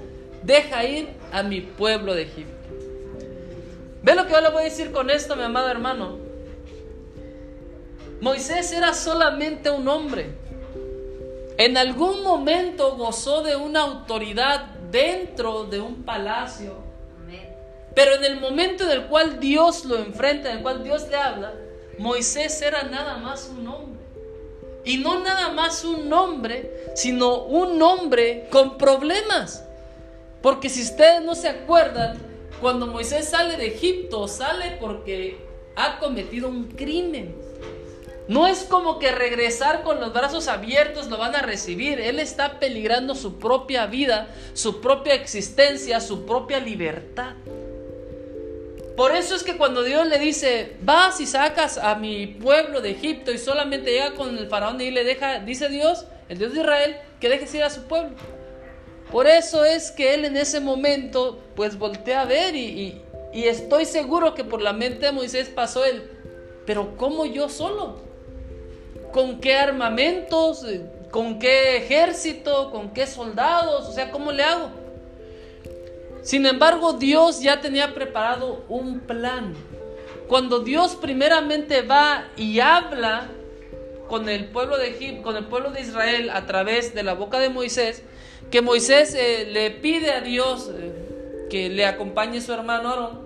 deja 0.43 0.85
ir 0.85 1.09
a 1.31 1.45
mi 1.45 1.61
pueblo 1.61 2.15
de 2.15 2.23
Egipto. 2.23 2.53
¿Ve 4.03 4.17
lo 4.17 4.27
que 4.27 4.33
yo 4.33 4.41
le 4.41 4.51
voy 4.51 4.63
a 4.63 4.65
decir 4.65 4.91
con 4.91 5.09
esto, 5.09 5.37
mi 5.37 5.45
amado 5.45 5.69
hermano? 5.69 6.19
Moisés 8.21 8.73
era 8.73 8.93
solamente 8.93 9.71
un 9.71 9.87
hombre. 9.87 10.35
En 11.59 11.77
algún 11.77 12.25
momento 12.25 12.97
gozó 12.97 13.43
de 13.43 13.55
una 13.55 13.83
autoridad 13.83 14.67
dentro 14.91 15.65
de 15.65 15.81
un 15.81 16.03
palacio. 16.03 16.75
Pero 17.95 18.15
en 18.15 18.25
el 18.25 18.41
momento 18.41 18.85
en 18.85 18.91
el 18.91 19.07
cual 19.07 19.39
Dios 19.39 19.85
lo 19.85 19.97
enfrenta, 19.97 20.51
en 20.51 20.57
el 20.57 20.63
cual 20.63 20.83
Dios 20.83 21.07
le 21.09 21.17
habla, 21.17 21.53
Moisés 21.99 22.61
era 22.63 22.83
nada 22.85 23.19
más 23.19 23.49
un 23.49 23.69
hombre. 23.69 23.92
Y 24.85 24.99
no 24.99 25.21
nada 25.21 25.51
más 25.53 25.85
un 25.85 26.09
nombre, 26.09 26.91
sino 26.95 27.45
un 27.45 27.81
hombre 27.83 28.49
con 28.51 28.79
problemas. 28.79 29.65
Porque 30.43 30.69
si 30.69 30.83
ustedes 30.83 31.23
no 31.23 31.35
se 31.35 31.49
acuerdan, 31.49 32.19
cuando 32.61 32.87
Moisés 32.87 33.29
sale 33.29 33.57
de 33.57 33.69
Egipto, 33.69 34.27
sale 34.29 34.77
porque 34.81 35.39
ha 35.77 35.99
cometido 35.99 36.49
un 36.49 36.65
crimen. 36.65 37.35
No 38.29 38.47
es 38.47 38.65
como 38.65 38.99
que 38.99 39.11
regresar 39.11 39.83
con 39.83 40.01
los 40.01 40.13
brazos 40.13 40.49
abiertos 40.49 41.09
lo 41.09 41.19
van 41.19 41.35
a 41.35 41.43
recibir. 41.43 42.01
Él 42.01 42.21
está 42.21 42.61
peligrando 42.61 43.15
su 43.15 43.39
propia 43.39 43.87
vida, 43.87 44.29
su 44.55 44.81
propia 44.81 45.15
existencia, 45.15 46.01
su 46.01 46.25
propia 46.25 46.61
libertad. 46.61 47.35
Por 48.97 49.17
eso 49.17 49.35
es 49.35 49.43
que 49.43 49.57
cuando 49.57 49.83
Dios 49.83 50.07
le 50.07 50.19
dice, 50.19 50.77
vas 50.83 51.21
y 51.21 51.27
sacas 51.27 51.79
a 51.79 51.95
mi 51.95 52.27
pueblo 52.27 52.81
de 52.81 52.91
Egipto 52.91 53.33
y 53.33 53.39
solamente 53.39 53.91
llega 53.91 54.15
con 54.15 54.37
el 54.37 54.49
faraón 54.49 54.81
y 54.81 54.91
le 54.91 55.05
deja, 55.05 55.39
dice 55.39 55.69
Dios, 55.69 56.05
el 56.29 56.39
Dios 56.39 56.53
de 56.53 56.61
Israel, 56.61 56.97
que 57.19 57.31
dejes 57.31 57.55
ir 57.55 57.63
a 57.63 57.71
su 57.71 57.85
pueblo. 57.85 58.17
Por 59.11 59.27
eso 59.27 59.65
es 59.65 59.91
que 59.91 60.15
él 60.15 60.25
en 60.25 60.37
ese 60.37 60.61
momento 60.61 61.43
pues 61.57 61.79
voltea 61.79 62.23
a 62.23 62.25
ver 62.27 62.55
y, 62.55 63.01
y 63.33 63.45
estoy 63.45 63.87
seguro 63.87 64.35
que 64.35 64.45
por 64.45 64.61
la 64.61 64.73
mente 64.75 65.07
de 65.07 65.13
Moisés 65.13 65.49
pasó 65.49 65.85
él, 65.85 66.11
pero 66.67 66.97
¿cómo 66.97 67.25
yo 67.25 67.49
solo? 67.49 67.97
¿Con 69.11 69.41
qué 69.41 69.55
armamentos? 69.57 70.67
¿Con 71.11 71.39
qué 71.39 71.77
ejército? 71.77 72.71
¿Con 72.71 72.91
qué 72.91 73.07
soldados? 73.07 73.89
O 73.89 73.93
sea, 73.93 74.11
¿cómo 74.11 74.33
le 74.33 74.43
hago? 74.43 74.82
Sin 76.23 76.47
embargo, 76.47 76.95
Dios 76.95 77.43
ya 77.43 77.61
tenía 77.61 77.95
preparado 77.95 78.65
un 78.69 79.01
plan. 79.01 79.55
Cuando 80.29 80.61
Dios 80.61 80.97
primeramente 80.97 81.83
va 81.83 82.29
y 82.37 82.61
habla 82.61 83.29
con 84.09 84.29
el 84.29 84.47
pueblo 84.47 84.79
de 84.79 84.91
Egipto, 84.91 85.23
con 85.23 85.37
el 85.37 85.45
pueblo 85.47 85.71
de 85.71 85.81
Israel 85.81 86.31
a 86.31 86.47
través 86.47 86.95
de 86.95 87.03
la 87.03 87.15
boca 87.15 87.39
de 87.39 87.49
Moisés, 87.49 88.03
que 88.51 88.63
Moisés 88.63 89.15
eh, 89.15 89.49
le 89.51 89.71
pide 89.71 90.13
a 90.13 90.21
Dios 90.21 90.71
eh, 90.73 91.47
que 91.51 91.69
le 91.69 91.87
acompañe 91.87 92.41
su 92.41 92.53
hermano 92.53 92.89
Aarón 92.89 93.23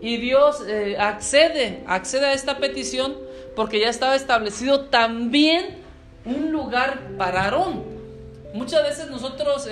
y 0.00 0.16
Dios 0.18 0.62
eh, 0.66 0.96
accede, 0.98 1.82
accede 1.86 2.26
a 2.26 2.32
esta 2.32 2.58
petición 2.58 3.16
porque 3.56 3.80
ya 3.80 3.88
estaba 3.88 4.14
establecido 4.14 4.86
también 4.86 5.78
un 6.24 6.52
lugar 6.52 7.00
para 7.18 7.44
Aarón. 7.44 7.97
Muchas 8.54 8.82
veces 8.82 9.10
nosotros 9.10 9.68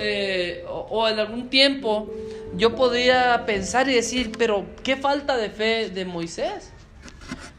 o 0.69 1.07
en 1.07 1.19
algún 1.19 1.49
tiempo 1.49 2.09
yo 2.55 2.75
podría 2.75 3.43
pensar 3.45 3.89
y 3.89 3.95
decir, 3.95 4.31
pero 4.37 4.65
qué 4.83 4.95
falta 4.95 5.35
de 5.35 5.49
fe 5.49 5.89
de 5.89 6.05
Moisés. 6.05 6.71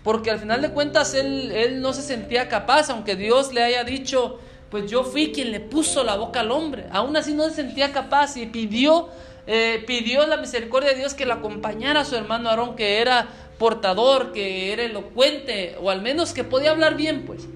Porque 0.04 0.30
al 0.30 0.38
final 0.38 0.62
de 0.62 0.70
cuentas 0.70 1.14
él, 1.14 1.50
él 1.52 1.80
no 1.80 1.92
se 1.92 2.02
sentía 2.02 2.48
capaz, 2.48 2.88
aunque 2.90 3.16
Dios 3.16 3.52
le 3.52 3.62
haya 3.62 3.84
dicho, 3.84 4.38
pues 4.70 4.90
yo 4.90 5.04
fui 5.04 5.32
quien 5.32 5.50
le 5.50 5.60
puso 5.60 6.04
la 6.04 6.16
boca 6.16 6.40
al 6.40 6.50
hombre. 6.50 6.86
Aún 6.90 7.16
así 7.16 7.34
no 7.34 7.44
se 7.44 7.56
sentía 7.56 7.92
capaz 7.92 8.36
y 8.36 8.46
pidió, 8.46 9.08
eh, 9.46 9.82
pidió 9.86 10.26
la 10.26 10.36
misericordia 10.36 10.90
de 10.90 10.96
Dios 10.96 11.14
que 11.14 11.26
le 11.26 11.32
acompañara 11.32 12.00
a 12.00 12.04
su 12.04 12.16
hermano 12.16 12.48
Aarón, 12.48 12.76
que 12.76 13.00
era 13.00 13.28
portador, 13.58 14.32
que 14.32 14.72
era 14.72 14.84
elocuente, 14.84 15.76
o 15.80 15.90
al 15.90 16.02
menos 16.02 16.32
que 16.32 16.44
podía 16.44 16.70
hablar 16.70 16.96
bien, 16.96 17.24
pues. 17.26 17.48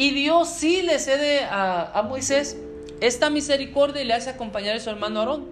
Y 0.00 0.12
Dios 0.12 0.48
sí 0.48 0.80
le 0.80 0.98
cede 0.98 1.44
a, 1.44 2.02
Moisés 2.08 2.56
esta 3.02 3.28
misericordia 3.28 4.02
le 4.02 4.14
hace 4.14 4.30
acompañar 4.30 4.76
a 4.76 4.80
su 4.80 4.88
hermano 4.88 5.20
Aarón. 5.20 5.44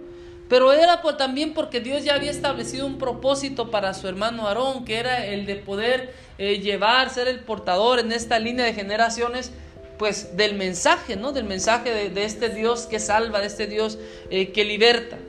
Pero 0.49 0.73
era 0.73 1.03
también 1.17 1.53
porque 1.53 1.81
Dios 1.81 2.03
ya 2.03 2.15
había 2.15 2.31
establecido 2.31 2.87
un 2.87 2.97
propósito 2.97 3.69
para 3.69 3.93
su 3.93 4.07
hermano 4.07 4.47
Aarón, 4.47 4.85
que 4.85 4.97
era 4.97 5.23
el 5.23 5.45
de 5.45 5.57
poder 5.57 6.15
eh, 6.39 6.61
llevar, 6.61 7.11
ser 7.11 7.27
el 7.27 7.41
portador 7.41 7.99
en 7.99 8.11
esta 8.11 8.39
línea 8.39 8.65
de 8.65 8.73
generaciones, 8.73 9.51
pues 9.99 10.35
del 10.35 10.55
mensaje, 10.55 11.15
¿no? 11.15 11.31
Del 11.31 11.43
mensaje 11.43 12.09
de, 12.09 12.25
este 12.25 12.49
Dios 12.49 12.87
que 12.87 12.99
salva, 12.99 13.41
de 13.41 13.45
este 13.45 13.67
Dios 13.67 13.99
eh, 14.31 14.51
que 14.51 14.65
liberta. 14.65 15.19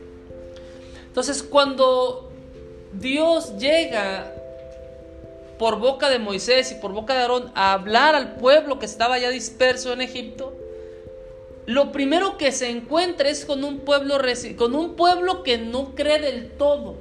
Entonces, 1.08 1.42
cuando 1.42 2.32
Dios 2.94 3.58
llega 3.58 4.32
por 5.60 5.78
boca 5.78 6.08
de 6.08 6.18
Moisés 6.18 6.72
y 6.72 6.76
por 6.76 6.92
boca 6.92 7.12
de 7.12 7.20
Aarón 7.20 7.52
a 7.54 7.74
hablar 7.74 8.14
al 8.14 8.36
pueblo 8.36 8.78
que 8.78 8.86
estaba 8.86 9.18
ya 9.18 9.28
disperso 9.28 9.92
en 9.92 10.00
Egipto, 10.00 10.56
lo 11.66 11.92
primero 11.92 12.38
que 12.38 12.50
se 12.50 12.70
encuentra 12.70 13.28
es 13.28 13.44
con 13.44 13.62
un 13.62 13.80
pueblo, 13.80 14.16
con 14.56 14.74
un 14.74 14.96
pueblo 14.96 15.42
que 15.42 15.58
no 15.58 15.94
cree 15.94 16.18
del 16.18 16.52
todo, 16.52 16.96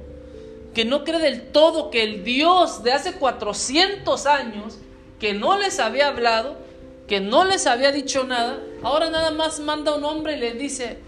que 0.74 0.84
no 0.84 1.04
cree 1.04 1.20
del 1.20 1.52
todo 1.52 1.90
que 1.90 2.02
el 2.02 2.22
Dios 2.22 2.82
de 2.82 2.92
hace 2.92 3.14
400 3.14 4.26
años, 4.26 4.76
que 5.18 5.32
no 5.32 5.56
les 5.56 5.80
había 5.80 6.08
hablado, 6.08 6.58
que 7.08 7.18
no 7.18 7.46
les 7.46 7.66
había 7.66 7.92
dicho 7.92 8.24
nada, 8.24 8.60
ahora 8.82 9.08
nada 9.08 9.30
más 9.30 9.58
manda 9.58 9.94
un 9.94 10.04
hombre 10.04 10.36
y 10.36 10.40
les 10.40 10.58
dice, 10.58 10.98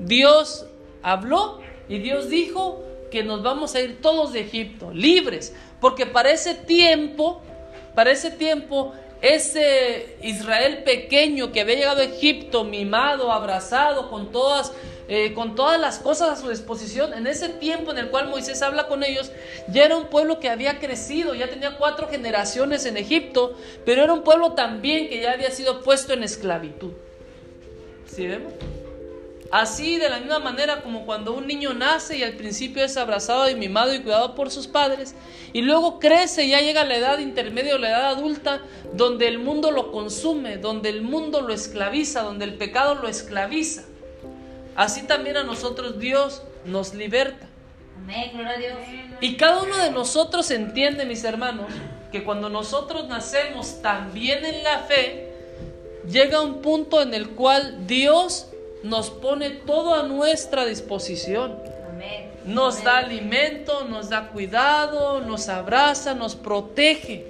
Dios 0.00 0.64
habló 1.02 1.60
y 1.90 1.98
Dios 1.98 2.30
dijo 2.30 2.82
que 3.10 3.22
nos 3.22 3.42
vamos 3.42 3.74
a 3.74 3.80
ir 3.80 4.00
todos 4.00 4.32
de 4.32 4.40
Egipto, 4.40 4.92
libres, 4.92 5.54
porque 5.80 6.06
para 6.06 6.30
ese 6.30 6.54
tiempo, 6.54 7.40
para 7.94 8.10
ese 8.10 8.30
tiempo 8.30 8.92
ese 9.22 10.16
Israel 10.22 10.82
pequeño 10.84 11.52
que 11.52 11.60
había 11.60 11.76
llegado 11.76 12.00
a 12.00 12.04
Egipto, 12.04 12.64
mimado, 12.64 13.32
abrazado, 13.32 14.10
con 14.10 14.30
todas, 14.30 14.72
eh, 15.08 15.32
con 15.34 15.54
todas 15.54 15.80
las 15.80 15.98
cosas 15.98 16.30
a 16.30 16.40
su 16.40 16.50
disposición, 16.50 17.14
en 17.14 17.26
ese 17.26 17.48
tiempo 17.48 17.92
en 17.92 17.98
el 17.98 18.10
cual 18.10 18.28
Moisés 18.28 18.60
habla 18.62 18.88
con 18.88 19.02
ellos, 19.02 19.32
ya 19.68 19.84
era 19.84 19.96
un 19.96 20.06
pueblo 20.06 20.38
que 20.38 20.50
había 20.50 20.78
crecido, 20.78 21.34
ya 21.34 21.48
tenía 21.48 21.76
cuatro 21.76 22.08
generaciones 22.08 22.84
en 22.84 22.96
Egipto, 22.96 23.56
pero 23.84 24.02
era 24.02 24.12
un 24.12 24.22
pueblo 24.22 24.52
también 24.52 25.08
que 25.08 25.20
ya 25.20 25.32
había 25.32 25.50
sido 25.50 25.82
puesto 25.82 26.12
en 26.12 26.22
esclavitud. 26.22 26.92
¿Sí 28.06 28.26
vemos? 28.26 28.52
Así 29.52 29.96
de 29.98 30.08
la 30.08 30.18
misma 30.18 30.40
manera 30.40 30.82
como 30.82 31.06
cuando 31.06 31.32
un 31.32 31.46
niño 31.46 31.72
nace 31.72 32.18
y 32.18 32.22
al 32.22 32.34
principio 32.34 32.84
es 32.84 32.96
abrazado 32.96 33.48
y 33.48 33.54
mimado 33.54 33.94
y 33.94 34.00
cuidado 34.00 34.34
por 34.34 34.50
sus 34.50 34.66
padres, 34.66 35.14
y 35.52 35.62
luego 35.62 35.98
crece 36.00 36.44
y 36.44 36.50
ya 36.50 36.60
llega 36.60 36.82
a 36.82 36.84
la 36.84 36.96
edad 36.96 37.18
intermedia 37.18 37.76
o 37.76 37.78
la 37.78 37.90
edad 37.90 38.06
adulta, 38.06 38.62
donde 38.92 39.28
el 39.28 39.38
mundo 39.38 39.70
lo 39.70 39.92
consume, 39.92 40.56
donde 40.56 40.88
el 40.88 41.02
mundo 41.02 41.42
lo 41.42 41.54
esclaviza, 41.54 42.22
donde 42.22 42.44
el 42.44 42.54
pecado 42.54 42.96
lo 42.96 43.08
esclaviza. 43.08 43.84
Así 44.74 45.04
también 45.04 45.36
a 45.36 45.44
nosotros 45.44 45.98
Dios 45.98 46.42
nos 46.64 46.94
liberta. 46.94 47.46
Amén, 48.02 48.30
gloria 48.34 48.52
a 48.52 48.58
Dios. 48.58 48.78
Y 49.20 49.36
cada 49.36 49.62
uno 49.62 49.76
de 49.78 49.90
nosotros 49.90 50.50
entiende, 50.50 51.06
mis 51.06 51.24
hermanos, 51.24 51.72
que 52.12 52.24
cuando 52.24 52.48
nosotros 52.48 53.08
nacemos 53.08 53.80
también 53.80 54.44
en 54.44 54.62
la 54.62 54.80
fe, 54.80 55.32
llega 56.10 56.42
un 56.42 56.60
punto 56.60 57.00
en 57.00 57.14
el 57.14 57.30
cual 57.30 57.86
Dios 57.86 58.48
nos 58.82 59.10
pone 59.10 59.50
todo 59.50 59.94
a 59.94 60.02
nuestra 60.02 60.64
disposición. 60.64 61.56
Nos 62.44 62.84
da 62.84 62.98
alimento, 62.98 63.84
nos 63.84 64.08
da 64.08 64.28
cuidado, 64.28 65.20
nos 65.20 65.48
abraza, 65.48 66.14
nos 66.14 66.36
protege. 66.36 67.26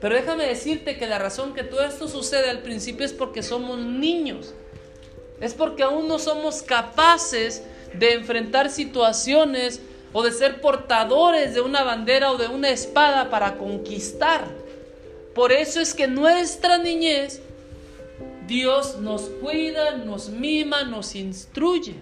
Pero 0.00 0.14
déjame 0.14 0.46
decirte 0.46 0.96
que 0.96 1.06
la 1.06 1.18
razón 1.18 1.54
que 1.54 1.62
todo 1.62 1.84
esto 1.84 2.08
sucede 2.08 2.48
al 2.48 2.60
principio 2.60 3.04
es 3.04 3.12
porque 3.12 3.42
somos 3.42 3.78
niños. 3.78 4.54
Es 5.40 5.54
porque 5.54 5.82
aún 5.82 6.08
no 6.08 6.18
somos 6.18 6.62
capaces 6.62 7.62
de 7.92 8.14
enfrentar 8.14 8.70
situaciones 8.70 9.80
o 10.12 10.22
de 10.22 10.32
ser 10.32 10.60
portadores 10.60 11.54
de 11.54 11.60
una 11.60 11.82
bandera 11.82 12.32
o 12.32 12.38
de 12.38 12.48
una 12.48 12.70
espada 12.70 13.30
para 13.30 13.56
conquistar. 13.58 14.48
Por 15.34 15.52
eso 15.52 15.80
es 15.80 15.92
que 15.92 16.06
nuestra 16.06 16.78
niñez 16.78 17.42
Dios 18.46 18.98
nos 19.00 19.22
cuida, 19.22 19.96
nos 19.96 20.28
mima, 20.28 20.84
nos 20.84 21.14
instruye. 21.14 21.94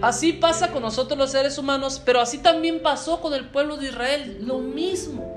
Así 0.00 0.32
pasa 0.32 0.70
con 0.70 0.82
nosotros 0.82 1.18
los 1.18 1.30
seres 1.30 1.58
humanos, 1.58 2.00
pero 2.04 2.20
así 2.20 2.38
también 2.38 2.80
pasó 2.82 3.20
con 3.20 3.34
el 3.34 3.46
pueblo 3.46 3.76
de 3.76 3.88
Israel. 3.88 4.38
Lo 4.42 4.58
mismo. 4.58 5.34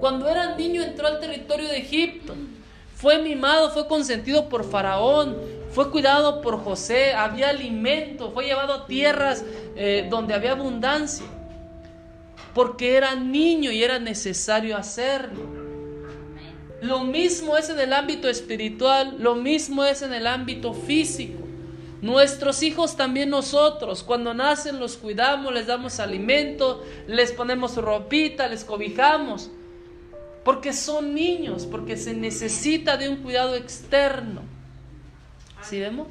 Cuando 0.00 0.28
era 0.28 0.56
niño 0.56 0.82
entró 0.82 1.06
al 1.06 1.20
territorio 1.20 1.68
de 1.68 1.78
Egipto. 1.78 2.34
Fue 2.94 3.18
mimado, 3.18 3.70
fue 3.70 3.86
consentido 3.86 4.48
por 4.48 4.64
Faraón, 4.64 5.36
fue 5.70 5.90
cuidado 5.90 6.40
por 6.40 6.62
José, 6.62 7.12
había 7.12 7.50
alimento, 7.50 8.30
fue 8.30 8.46
llevado 8.46 8.72
a 8.72 8.86
tierras 8.86 9.44
eh, 9.76 10.06
donde 10.08 10.32
había 10.32 10.52
abundancia. 10.52 11.26
Porque 12.54 12.96
era 12.96 13.14
niño 13.14 13.72
y 13.72 13.82
era 13.82 13.98
necesario 13.98 14.76
hacerlo. 14.76 15.63
Lo 16.82 17.04
mismo 17.04 17.56
es 17.56 17.70
en 17.70 17.80
el 17.80 17.92
ámbito 17.92 18.28
espiritual, 18.28 19.16
lo 19.18 19.34
mismo 19.34 19.84
es 19.84 20.02
en 20.02 20.12
el 20.12 20.26
ámbito 20.26 20.74
físico. 20.74 21.40
Nuestros 22.02 22.62
hijos 22.62 22.96
también 22.96 23.30
nosotros, 23.30 24.02
cuando 24.02 24.34
nacen 24.34 24.78
los 24.78 24.98
cuidamos, 24.98 25.54
les 25.54 25.66
damos 25.66 26.00
alimento, 26.00 26.84
les 27.06 27.32
ponemos 27.32 27.76
ropita, 27.76 28.46
les 28.46 28.64
cobijamos, 28.64 29.50
porque 30.44 30.74
son 30.74 31.14
niños, 31.14 31.64
porque 31.64 31.96
se 31.96 32.12
necesita 32.12 32.98
de 32.98 33.08
un 33.08 33.16
cuidado 33.22 33.54
externo. 33.54 34.42
¿Sí 35.62 35.80
vemos? 35.80 36.08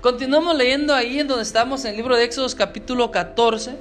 Continuamos 0.00 0.56
leyendo 0.56 0.92
ahí 0.92 1.20
en 1.20 1.28
donde 1.28 1.44
estamos 1.44 1.84
en 1.84 1.92
el 1.92 1.98
libro 1.98 2.16
de 2.16 2.24
Éxodos 2.24 2.56
capítulo 2.56 3.12
14. 3.12 3.76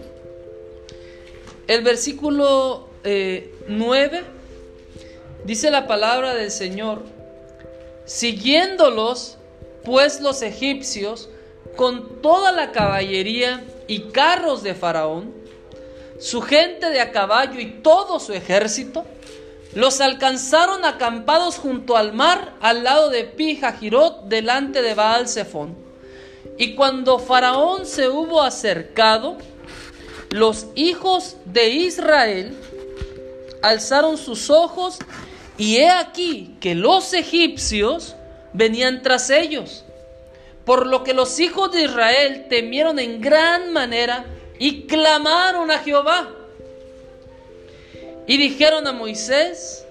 El 1.67 1.81
versículo 1.83 2.89
9 3.77 4.17
eh, 4.17 4.23
dice 5.45 5.71
la 5.71 5.87
palabra 5.87 6.35
del 6.35 6.51
Señor, 6.51 7.03
siguiéndolos 8.05 9.37
pues 9.83 10.21
los 10.21 10.41
egipcios 10.41 11.29
con 11.75 12.21
toda 12.21 12.51
la 12.51 12.71
caballería 12.71 13.63
y 13.87 14.11
carros 14.11 14.63
de 14.63 14.75
Faraón, 14.75 15.33
su 16.19 16.41
gente 16.41 16.89
de 16.89 17.01
a 17.01 17.11
caballo 17.11 17.59
y 17.59 17.81
todo 17.81 18.19
su 18.19 18.33
ejército, 18.33 19.05
los 19.73 20.01
alcanzaron 20.01 20.85
acampados 20.85 21.57
junto 21.57 21.95
al 21.95 22.13
mar, 22.13 22.53
al 22.61 22.83
lado 22.83 23.09
de 23.09 23.23
Pijajirot, 23.23 24.25
delante 24.25 24.81
de 24.81 24.93
Baal 24.93 25.27
Zephón. 25.27 25.75
Y 26.57 26.75
cuando 26.75 27.19
Faraón 27.19 27.85
se 27.85 28.09
hubo 28.09 28.41
acercado, 28.41 29.37
los 30.29 30.67
hijos 30.75 31.37
de 31.45 31.69
Israel 31.69 32.55
alzaron 33.61 34.17
sus 34.17 34.49
ojos 34.49 34.99
y 35.57 35.77
he 35.77 35.89
aquí 35.89 36.55
que 36.59 36.75
los 36.75 37.13
egipcios 37.13 38.15
venían 38.53 39.01
tras 39.01 39.29
ellos. 39.29 39.85
Por 40.65 40.87
lo 40.87 41.03
que 41.03 41.13
los 41.13 41.39
hijos 41.39 41.71
de 41.71 41.83
Israel 41.83 42.47
temieron 42.49 42.99
en 42.99 43.19
gran 43.21 43.73
manera 43.73 44.25
y 44.59 44.83
clamaron 44.83 45.71
a 45.71 45.79
Jehová. 45.79 46.29
Y 48.27 48.37
dijeron 48.37 48.87
a 48.87 48.91
Moisés, 48.91 49.85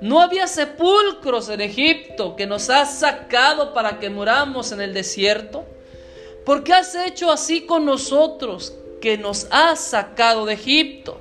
no 0.00 0.20
había 0.20 0.46
sepulcros 0.46 1.48
en 1.48 1.60
Egipto 1.60 2.36
que 2.36 2.46
nos 2.46 2.70
has 2.70 2.98
sacado 2.98 3.72
para 3.72 3.98
que 3.98 4.10
muramos 4.10 4.70
en 4.72 4.80
el 4.80 4.94
desierto. 4.94 5.64
¿Por 6.44 6.62
qué 6.62 6.74
has 6.74 6.94
hecho 6.94 7.30
así 7.32 7.62
con 7.62 7.84
nosotros 7.84 8.74
que 9.00 9.18
nos 9.18 9.46
has 9.50 9.80
sacado 9.80 10.46
de 10.46 10.54
Egipto? 10.54 11.18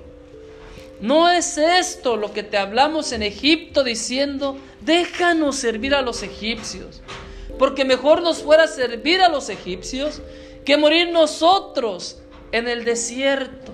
¿No 1.00 1.30
es 1.30 1.58
esto 1.58 2.18
lo 2.18 2.34
que 2.34 2.44
te 2.44 2.58
hablamos 2.58 3.12
en 3.12 3.22
Egipto 3.22 3.84
diciendo, 3.84 4.58
déjanos 4.82 5.56
servir 5.58 5.94
a 5.94 6.02
los 6.02 6.24
egipcios? 6.24 7.02
Porque 7.60 7.86
mejor 7.86 8.22
nos 8.22 8.42
fuera 8.42 8.68
servir 8.68 9.22
a 9.22 9.30
los 9.30 9.50
egipcios 9.50 10.22
que 10.66 10.78
morir 10.78 11.10
nosotros 11.12 12.20
en 12.52 12.68
el 12.68 12.84
desierto. 12.84 13.74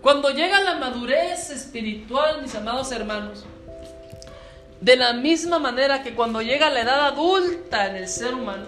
Cuando 0.00 0.30
llega 0.30 0.60
la 0.62 0.76
madurez 0.76 1.50
espiritual, 1.50 2.42
mis 2.42 2.54
amados 2.54 2.90
hermanos, 2.90 3.44
de 4.80 4.96
la 4.96 5.12
misma 5.12 5.58
manera 5.58 6.02
que 6.02 6.14
cuando 6.14 6.42
llega 6.42 6.70
la 6.70 6.80
edad 6.80 7.06
adulta 7.06 7.86
en 7.88 7.96
el 7.96 8.08
ser 8.08 8.34
humano, 8.34 8.66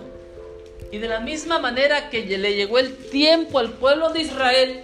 y 0.92 0.98
de 0.98 1.08
la 1.08 1.18
misma 1.18 1.58
manera 1.58 2.08
que 2.08 2.24
le 2.24 2.54
llegó 2.54 2.78
el 2.78 2.94
tiempo 2.96 3.58
al 3.58 3.72
pueblo 3.72 4.10
de 4.10 4.20
Israel 4.20 4.82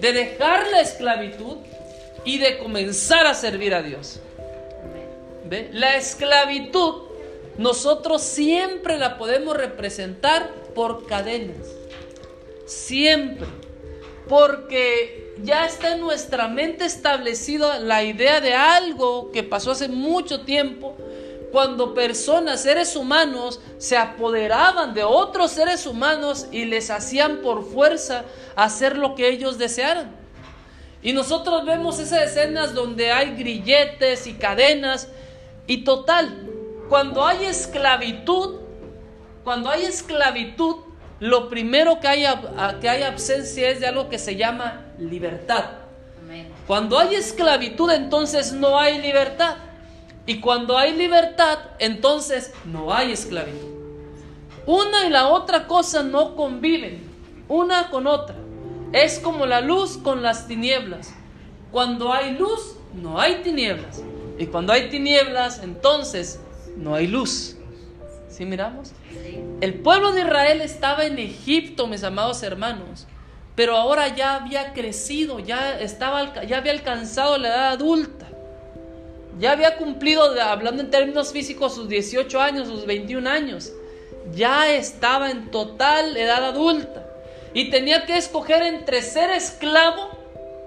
de 0.00 0.12
dejar 0.12 0.66
la 0.68 0.80
esclavitud 0.80 1.58
y 2.24 2.38
de 2.38 2.58
comenzar 2.58 3.26
a 3.26 3.34
servir 3.34 3.74
a 3.74 3.82
Dios. 3.82 4.20
¿Ve? 5.44 5.70
La 5.72 5.96
esclavitud 5.96 7.08
nosotros 7.58 8.22
siempre 8.22 8.98
la 8.98 9.18
podemos 9.18 9.56
representar 9.56 10.48
por 10.74 11.06
cadenas. 11.06 11.66
Siempre. 12.66 13.48
Porque 14.28 15.34
ya 15.42 15.66
está 15.66 15.94
en 15.94 16.00
nuestra 16.00 16.48
mente 16.48 16.84
establecida 16.84 17.80
la 17.80 18.04
idea 18.04 18.40
de 18.40 18.54
algo 18.54 19.32
que 19.32 19.42
pasó 19.42 19.72
hace 19.72 19.88
mucho 19.88 20.42
tiempo, 20.42 20.96
cuando 21.52 21.94
personas, 21.94 22.62
seres 22.62 22.96
humanos, 22.96 23.60
se 23.78 23.96
apoderaban 23.96 24.94
de 24.94 25.04
otros 25.04 25.52
seres 25.52 25.86
humanos 25.86 26.46
y 26.52 26.64
les 26.64 26.90
hacían 26.90 27.38
por 27.38 27.64
fuerza 27.64 28.24
hacer 28.56 28.96
lo 28.96 29.14
que 29.14 29.28
ellos 29.28 29.58
desearan. 29.58 30.14
Y 31.02 31.12
nosotros 31.12 31.64
vemos 31.64 31.98
esas 31.98 32.22
escenas 32.22 32.74
donde 32.74 33.12
hay 33.12 33.36
grilletes 33.36 34.26
y 34.26 34.34
cadenas 34.34 35.08
y 35.66 35.84
total, 35.84 36.48
cuando 36.88 37.24
hay 37.24 37.44
esclavitud, 37.44 38.56
cuando 39.44 39.70
hay 39.70 39.84
esclavitud, 39.84 40.76
lo 41.20 41.48
primero 41.48 42.00
que 42.00 42.08
hay, 42.08 42.24
que 42.80 42.88
hay 42.88 43.02
absencia 43.02 43.70
es 43.70 43.80
de 43.80 43.86
algo 43.86 44.08
que 44.08 44.18
se 44.18 44.36
llama 44.36 44.86
libertad. 44.98 45.64
Cuando 46.66 46.98
hay 46.98 47.14
esclavitud, 47.14 47.90
entonces 47.90 48.52
no 48.52 48.78
hay 48.78 49.00
libertad. 49.00 49.56
Y 50.28 50.40
cuando 50.40 50.76
hay 50.76 50.92
libertad, 50.92 51.58
entonces 51.78 52.52
no 52.66 52.92
hay 52.92 53.12
esclavitud. 53.12 53.66
Una 54.66 55.06
y 55.06 55.10
la 55.10 55.28
otra 55.28 55.66
cosa 55.66 56.02
no 56.02 56.36
conviven, 56.36 57.00
una 57.48 57.88
con 57.88 58.06
otra. 58.06 58.36
Es 58.92 59.18
como 59.18 59.46
la 59.46 59.62
luz 59.62 59.96
con 59.96 60.22
las 60.22 60.46
tinieblas. 60.46 61.14
Cuando 61.72 62.12
hay 62.12 62.36
luz, 62.36 62.76
no 62.92 63.18
hay 63.18 63.36
tinieblas. 63.36 64.02
Y 64.38 64.44
cuando 64.48 64.74
hay 64.74 64.90
tinieblas, 64.90 65.62
entonces 65.62 66.38
no 66.76 66.94
hay 66.94 67.06
luz. 67.06 67.56
¿Sí 68.28 68.44
miramos? 68.44 68.92
El 69.62 69.80
pueblo 69.80 70.12
de 70.12 70.20
Israel 70.20 70.60
estaba 70.60 71.06
en 71.06 71.18
Egipto, 71.18 71.86
mis 71.86 72.04
amados 72.04 72.42
hermanos 72.42 73.06
pero 73.58 73.76
ahora 73.76 74.14
ya 74.14 74.36
había 74.36 74.72
crecido, 74.72 75.40
ya, 75.40 75.80
estaba, 75.80 76.44
ya 76.44 76.58
había 76.58 76.70
alcanzado 76.70 77.38
la 77.38 77.48
edad 77.48 77.68
adulta. 77.70 78.27
Ya 79.38 79.52
había 79.52 79.76
cumplido, 79.76 80.22
hablando 80.42 80.82
en 80.82 80.90
términos 80.90 81.32
físicos, 81.32 81.74
sus 81.74 81.88
18 81.88 82.40
años, 82.40 82.68
sus 82.68 82.86
21 82.86 83.28
años. 83.28 83.72
Ya 84.34 84.74
estaba 84.74 85.30
en 85.30 85.50
total 85.50 86.16
edad 86.16 86.44
adulta. 86.44 87.06
Y 87.54 87.70
tenía 87.70 88.04
que 88.04 88.16
escoger 88.16 88.62
entre 88.62 89.00
ser 89.02 89.30
esclavo 89.30 90.10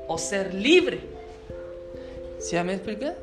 o 0.07 0.17
ser 0.17 0.53
libre. 0.53 1.01
¿Sí 2.39 2.55
me 2.63 2.73
expliqué? 2.73 3.13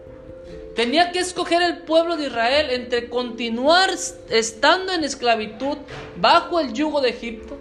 Tenía 0.76 1.10
que 1.10 1.18
escoger 1.18 1.60
el 1.62 1.78
pueblo 1.78 2.16
de 2.16 2.26
Israel 2.26 2.70
entre 2.70 3.08
continuar 3.08 3.90
estando 4.30 4.92
en 4.92 5.02
esclavitud 5.02 5.78
bajo 6.16 6.60
el 6.60 6.72
yugo 6.72 7.00
de 7.00 7.10
Egipto 7.10 7.58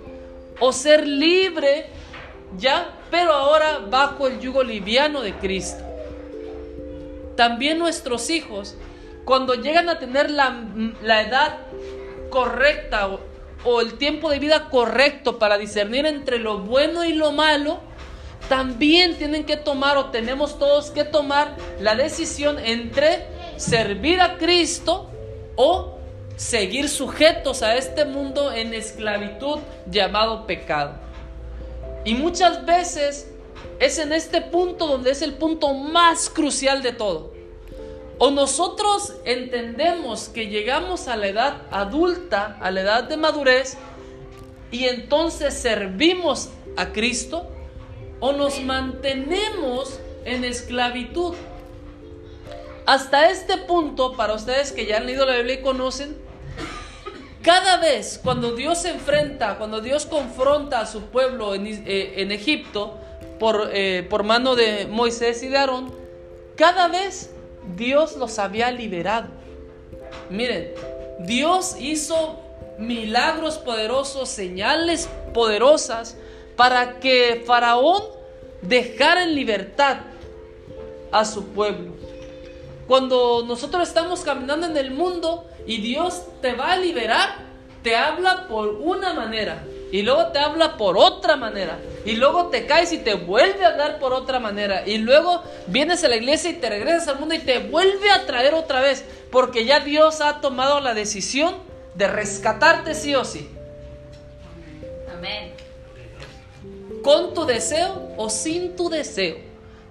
o 0.60 0.72
ser 0.72 1.08
libre 1.08 1.88
ya, 2.58 2.94
pero 3.10 3.34
ahora 3.34 3.80
bajo 3.90 4.28
el 4.28 4.40
yugo 4.40 4.64
liviano 4.64 5.22
de 5.22 5.34
Cristo. 5.34 5.87
También 7.38 7.78
nuestros 7.78 8.32
hijos, 8.32 8.76
cuando 9.24 9.54
llegan 9.54 9.90
a 9.90 10.00
tener 10.00 10.32
la, 10.32 10.60
edad 11.22 11.60
correcta 12.32 13.10
o, 13.64 13.80
el 13.80 13.94
tiempo 14.00 14.32
de 14.32 14.40
vida 14.40 14.70
correcto 14.70 15.38
para 15.38 15.60
discernir 15.60 16.08
entre 16.08 16.40
lo 16.40 16.58
bueno 16.58 17.06
y 17.06 17.14
lo 17.14 17.32
malo, 17.32 17.80
también 18.50 19.18
tienen 19.18 19.46
que 19.46 19.56
tomar 19.56 19.98
o 19.98 20.06
tenemos 20.06 20.58
todos 20.58 20.90
que 20.90 21.04
tomar 21.04 21.56
la 21.80 21.96
decisión 21.96 22.58
entre 22.58 23.28
servir 23.58 24.20
a 24.20 24.38
Cristo 24.38 25.12
o 25.56 26.00
seguir 26.38 26.90
sujetos 26.90 27.62
a 27.62 27.76
este 27.76 28.06
mundo 28.06 28.52
en 28.52 28.74
esclavitud 28.74 29.60
llamado 29.86 30.48
pecado. 30.48 30.96
Y 32.04 32.16
muchas 32.16 32.66
veces 32.66 33.30
es 33.80 34.00
en 34.00 34.12
este 34.12 34.42
punto 34.42 34.88
donde 34.88 35.12
es 35.12 35.22
el 35.22 35.34
punto 35.34 35.74
más 35.74 36.30
crucial 36.30 36.82
de 36.82 36.94
todo. 36.94 37.34
O 38.20 38.32
nosotros 38.32 39.14
entendemos 39.26 40.30
que 40.30 40.48
llegamos 40.48 41.08
a 41.08 41.16
la 41.16 41.28
edad 41.28 41.62
adulta, 41.70 42.58
a 42.62 42.72
la 42.72 42.82
edad 42.82 43.04
de 43.04 43.18
madurez, 43.18 43.78
y 44.72 44.86
entonces 44.86 45.54
servimos 45.54 46.50
a 46.76 46.92
Cristo, 46.92 47.48
o 48.20 48.34
nos 48.34 48.62
mantenemos 48.64 50.00
en 50.26 50.44
esclavitud. 50.44 51.36
Hasta 52.88 53.30
este 53.30 53.58
punto, 53.58 54.14
para 54.14 54.34
ustedes 54.34 54.72
que 54.72 54.88
ya 54.88 54.98
han 54.98 55.06
leído 55.06 55.26
la 55.26 55.36
Biblia 55.36 55.56
y 55.56 55.62
conocen, 55.62 56.18
cada 57.44 57.78
vez 57.78 58.20
cuando 58.24 58.56
Dios 58.56 58.80
se 58.80 58.90
enfrenta, 58.90 59.58
cuando 59.58 59.80
Dios 59.80 60.06
confronta 60.06 60.82
a 60.82 60.86
su 60.86 61.04
pueblo 61.04 61.54
en, 61.54 61.68
eh, 61.68 62.28
Egipto 62.32 62.98
por, 63.40 63.70
eh, 63.74 64.06
por 64.10 64.24
mano 64.24 64.56
de 64.56 64.88
Moisés 64.88 65.44
y 65.44 65.48
de 65.48 65.58
Aarón, 65.58 65.94
cada 66.56 66.88
vez 66.88 67.32
Dios 67.76 68.16
los 68.18 68.40
había 68.40 68.72
liberado. 68.72 69.28
Miren, 70.30 70.74
Dios 71.20 71.76
hizo 71.80 72.40
milagros 72.78 73.58
poderosos, 73.58 74.30
señales 74.30 75.10
poderosas 75.34 76.18
para 76.56 77.00
que 77.00 77.44
Faraón 77.46 78.02
dejara 78.62 79.24
en 79.24 79.36
libertad 79.36 79.98
a 81.12 81.26
su 81.26 81.48
pueblo. 81.50 81.96
Cuando 82.88 83.44
nosotros 83.48 83.88
estamos 83.88 84.22
caminando 84.22 84.66
en 84.66 84.78
el 84.78 84.92
mundo, 84.92 85.48
y 85.68 85.82
Dios 85.82 86.24
te 86.42 86.54
va 86.54 86.72
a 86.72 86.78
liberar, 86.78 87.36
te 87.84 87.96
habla 87.96 88.48
por 88.48 88.70
una 88.70 89.14
manera 89.14 89.64
y 89.92 90.02
luego 90.02 90.28
te 90.28 90.40
habla 90.40 90.78
por 90.78 90.98
otra 90.98 91.36
manera 91.36 91.80
y 92.06 92.16
luego 92.16 92.48
te 92.48 92.66
caes 92.66 92.92
y 92.92 92.98
te 92.98 93.14
vuelve 93.16 93.64
a 93.64 93.70
hablar 93.70 94.00
por 94.00 94.14
otra 94.14 94.40
manera 94.40 94.86
y 94.86 94.98
luego 94.98 95.44
vienes 95.68 96.04
a 96.04 96.10
la 96.10 96.18
iglesia 96.18 96.50
y 96.52 96.56
te 96.56 96.70
regresas 96.70 97.08
al 97.08 97.20
mundo 97.20 97.36
y 97.36 97.40
te 97.40 97.60
vuelve 97.60 98.10
a 98.12 98.26
traer 98.26 98.54
otra 98.54 98.82
vez 98.82 99.06
porque 99.32 99.66
ya 99.66 99.80
Dios 99.80 100.22
ha 100.22 100.42
tomado 100.42 100.80
la 100.80 100.94
decisión 100.94 101.56
de 101.96 102.08
rescatarte 102.08 102.94
sí 102.94 103.16
o 103.16 103.26
sí. 103.26 103.50
Amén. 105.16 105.54
Con 107.02 107.34
tu 107.34 107.46
deseo 107.46 108.12
o 108.18 108.30
sin 108.30 108.76
tu 108.76 108.90
deseo. 108.90 109.38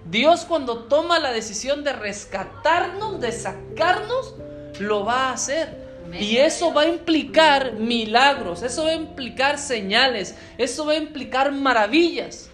Dios 0.04 0.44
cuando 0.44 0.85
toma 0.85 1.18
la 1.18 1.32
decisión 1.32 1.82
de 1.82 1.92
rescatarnos, 1.92 3.20
de 3.20 3.32
sacarnos, 3.32 4.35
lo 4.78 5.04
va 5.04 5.30
a 5.30 5.32
hacer. 5.32 5.86
Y 6.19 6.37
eso 6.37 6.73
va 6.73 6.83
a 6.83 6.88
implicar 6.88 7.75
milagros, 7.75 8.62
eso 8.62 8.85
va 8.85 8.90
a 8.90 8.95
implicar 8.95 9.59
señales, 9.59 10.35
eso 10.59 10.87
va 10.87 10.92
a 10.92 10.97
implicar 10.97 11.53
maravillas. 11.53 12.51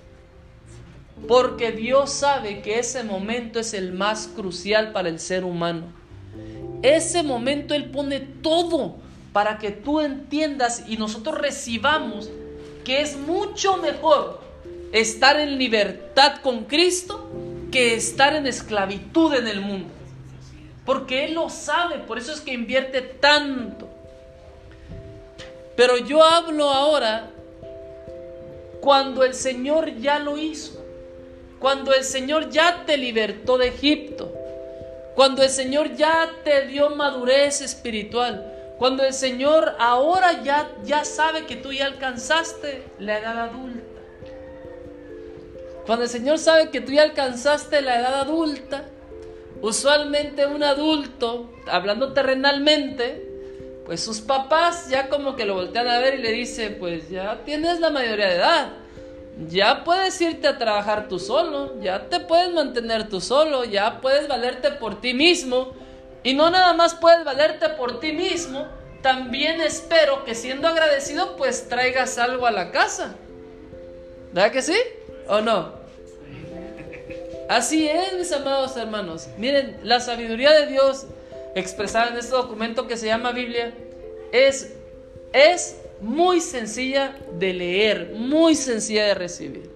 Porque 1.29 1.71
Dios 1.71 2.11
sabe 2.11 2.63
que 2.63 2.79
ese 2.79 3.05
momento 3.05 3.61
es 3.61 3.75
el 3.75 3.93
más 3.93 4.29
crucial 4.35 4.93
para 4.93 5.09
el 5.09 5.21
ser 5.21 5.45
humano. 5.45 5.85
Ese 6.83 7.23
momento 7.23 7.75
Él 7.75 7.91
pone 7.91 8.21
todo 8.21 8.97
para 9.33 9.59
que 9.59 9.71
tú 9.71 10.01
entiendas 10.01 10.85
y 10.89 10.97
nosotros 10.97 11.39
recibamos 11.39 12.29
que 12.85 13.01
es 13.01 13.17
mucho 13.17 13.77
mejor 13.77 14.41
estar 14.93 15.39
en 15.39 15.59
libertad 15.59 16.41
con 16.43 16.65
Cristo 16.65 17.31
que 17.71 17.95
estar 17.95 18.35
en 18.35 18.47
esclavitud 18.47 19.35
en 19.35 19.47
el 19.47 19.61
mundo. 19.61 19.89
Porque 20.85 21.25
Él 21.25 21.35
lo 21.35 21.49
sabe, 21.49 21.99
por 21.99 22.19
eso 22.19 22.33
es 22.33 22.41
que 22.41 22.53
invierte 22.53 23.03
tanto. 23.03 23.89
Pero 25.77 25.97
yo 25.97 26.23
hablo 26.23 26.71
ahora 26.71 27.31
cuando 28.81 29.23
el 29.23 29.35
Señor 29.35 29.97
ya 29.97 30.19
lo 30.19 30.37
hizo. 30.37 30.85
Cuando 31.61 31.95
el 31.95 32.03
Señor 32.03 32.51
ya 32.51 32.85
te 32.85 32.97
libertó 32.97 33.57
de 33.57 33.69
Egipto. 33.69 34.33
Cuando 35.15 35.43
el 35.43 35.51
Señor 35.51 35.95
ya 35.95 36.29
te 36.45 36.67
dio 36.67 36.91
madurez 36.91 37.61
espiritual. 37.61 38.53
Cuando 38.79 39.05
el 39.05 39.13
Señor 39.13 39.77
ahora 39.79 40.43
ya, 40.43 40.73
ya 40.83 41.05
sabe 41.05 41.47
que 41.47 41.55
tú 41.55 41.73
ya 41.73 41.87
alcanzaste 41.87 42.83
la 42.99 43.19
edad 43.19 43.39
adulta. 43.39 44.01
Cuando 45.87 46.05
el 46.05 46.11
Señor 46.11 46.39
sabe 46.39 46.71
que 46.71 46.81
tú 46.81 46.91
ya 46.93 47.03
alcanzaste 47.03 47.81
la 47.81 48.01
edad 48.01 48.21
adulta, 48.21 48.85
usualmente 49.63 50.47
un 50.47 50.63
adulto, 50.63 51.51
hablando 51.67 52.13
terrenalmente, 52.13 53.29
pues 53.87 54.03
sus 54.03 54.21
papás 54.21 54.89
ya 54.89 55.09
como 55.09 55.35
que 55.35 55.45
lo 55.45 55.55
voltean 55.55 55.89
a 55.89 55.99
ver 55.99 56.15
y 56.15 56.23
le 56.23 56.33
dicen, 56.33 56.77
pues 56.79 57.09
ya 57.09 57.43
tienes 57.45 57.81
la 57.81 57.91
mayoría 57.91 58.27
de 58.27 58.35
edad, 58.37 58.73
ya 59.49 59.85
puedes 59.85 60.21
irte 60.21 60.47
a 60.47 60.59
trabajar 60.59 61.09
tú 61.09 61.19
solo, 61.19 61.81
ya 61.81 62.09
te 62.09 62.21
puedes 62.21 62.53
mantener 62.53 63.09
tú 63.09 63.21
solo, 63.21 63.65
ya 63.65 64.01
puedes 64.01 64.29
valerte 64.29 64.73
por 64.73 65.01
ti 65.01 65.15
mismo. 65.15 65.73
Y 66.23 66.35
no 66.35 66.51
nada 66.51 66.73
más 66.75 66.95
puedes 66.95 67.25
valerte 67.25 67.69
por 67.71 67.99
ti 67.99 68.13
mismo, 68.13 68.67
también 69.03 69.61
espero 69.61 70.25
que 70.25 70.35
siendo 70.35 70.69
agradecido 70.69 71.37
pues 71.37 71.69
traigas 71.69 72.19
algo 72.19 72.47
a 72.47 72.53
la 72.53 72.71
casa. 72.71 73.17
¿Verdad 74.33 74.53
que 74.53 74.63
sí? 74.63 74.77
¿O 75.29 75.41
no? 75.41 75.82
Así 77.49 77.89
es, 77.89 78.15
mis 78.15 78.33
amados 78.33 78.77
hermanos. 78.77 79.29
Miren, 79.37 79.79
la 79.83 80.01
sabiduría 80.01 80.53
de 80.53 80.67
Dios 80.67 81.07
expresada 81.55 82.09
en 82.09 82.17
este 82.17 82.33
documento 82.33 82.87
que 82.87 82.97
se 82.97 83.07
llama 83.07 83.33
Biblia 83.33 83.73
es, 84.33 84.75
es 85.33 85.77
muy 86.01 86.41
sencilla 86.41 87.17
de 87.39 87.53
leer, 87.53 88.13
muy 88.15 88.55
sencilla 88.55 89.05
de 89.05 89.15
recibir. 89.15 89.71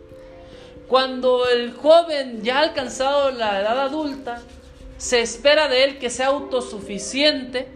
Cuando 0.89 1.49
el 1.49 1.73
joven 1.73 2.43
ya 2.43 2.59
ha 2.59 2.63
alcanzado 2.63 3.31
la 3.31 3.61
edad 3.61 3.81
adulta, 3.81 4.41
se 4.99 5.21
espera 5.21 5.69
de 5.69 5.85
él 5.85 5.99
que 5.99 6.11
sea 6.11 6.29
autosuficiente 6.29 7.67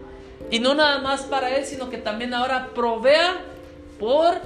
y 0.50 0.60
no 0.60 0.74
nada 0.74 0.98
más 1.00 1.22
para 1.22 1.56
él, 1.56 1.66
sino 1.66 1.90
que 1.90 1.98
también 1.98 2.32
ahora 2.32 2.70
provea 2.74 3.40
por 3.98 4.40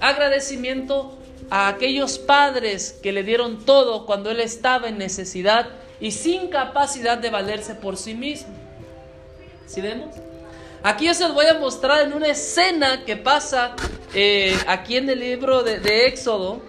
agradecimiento 0.00 1.17
a 1.50 1.68
aquellos 1.68 2.18
padres 2.18 2.98
que 3.02 3.12
le 3.12 3.22
dieron 3.22 3.64
todo 3.64 4.06
cuando 4.06 4.30
él 4.30 4.40
estaba 4.40 4.88
en 4.88 4.98
necesidad 4.98 5.68
y 6.00 6.12
sin 6.12 6.48
capacidad 6.48 7.18
de 7.18 7.30
valerse 7.30 7.74
por 7.74 7.96
sí 7.96 8.14
mismo. 8.14 8.54
¿Sí 9.66 9.80
vemos? 9.80 10.14
Aquí 10.82 11.06
yo 11.06 11.14
se 11.14 11.24
los 11.24 11.34
voy 11.34 11.46
a 11.46 11.54
mostrar 11.54 12.02
en 12.02 12.12
una 12.12 12.28
escena 12.28 13.04
que 13.04 13.16
pasa 13.16 13.74
eh, 14.14 14.56
aquí 14.66 14.96
en 14.96 15.10
el 15.10 15.20
libro 15.20 15.62
de, 15.62 15.80
de 15.80 16.06
Éxodo. 16.06 16.62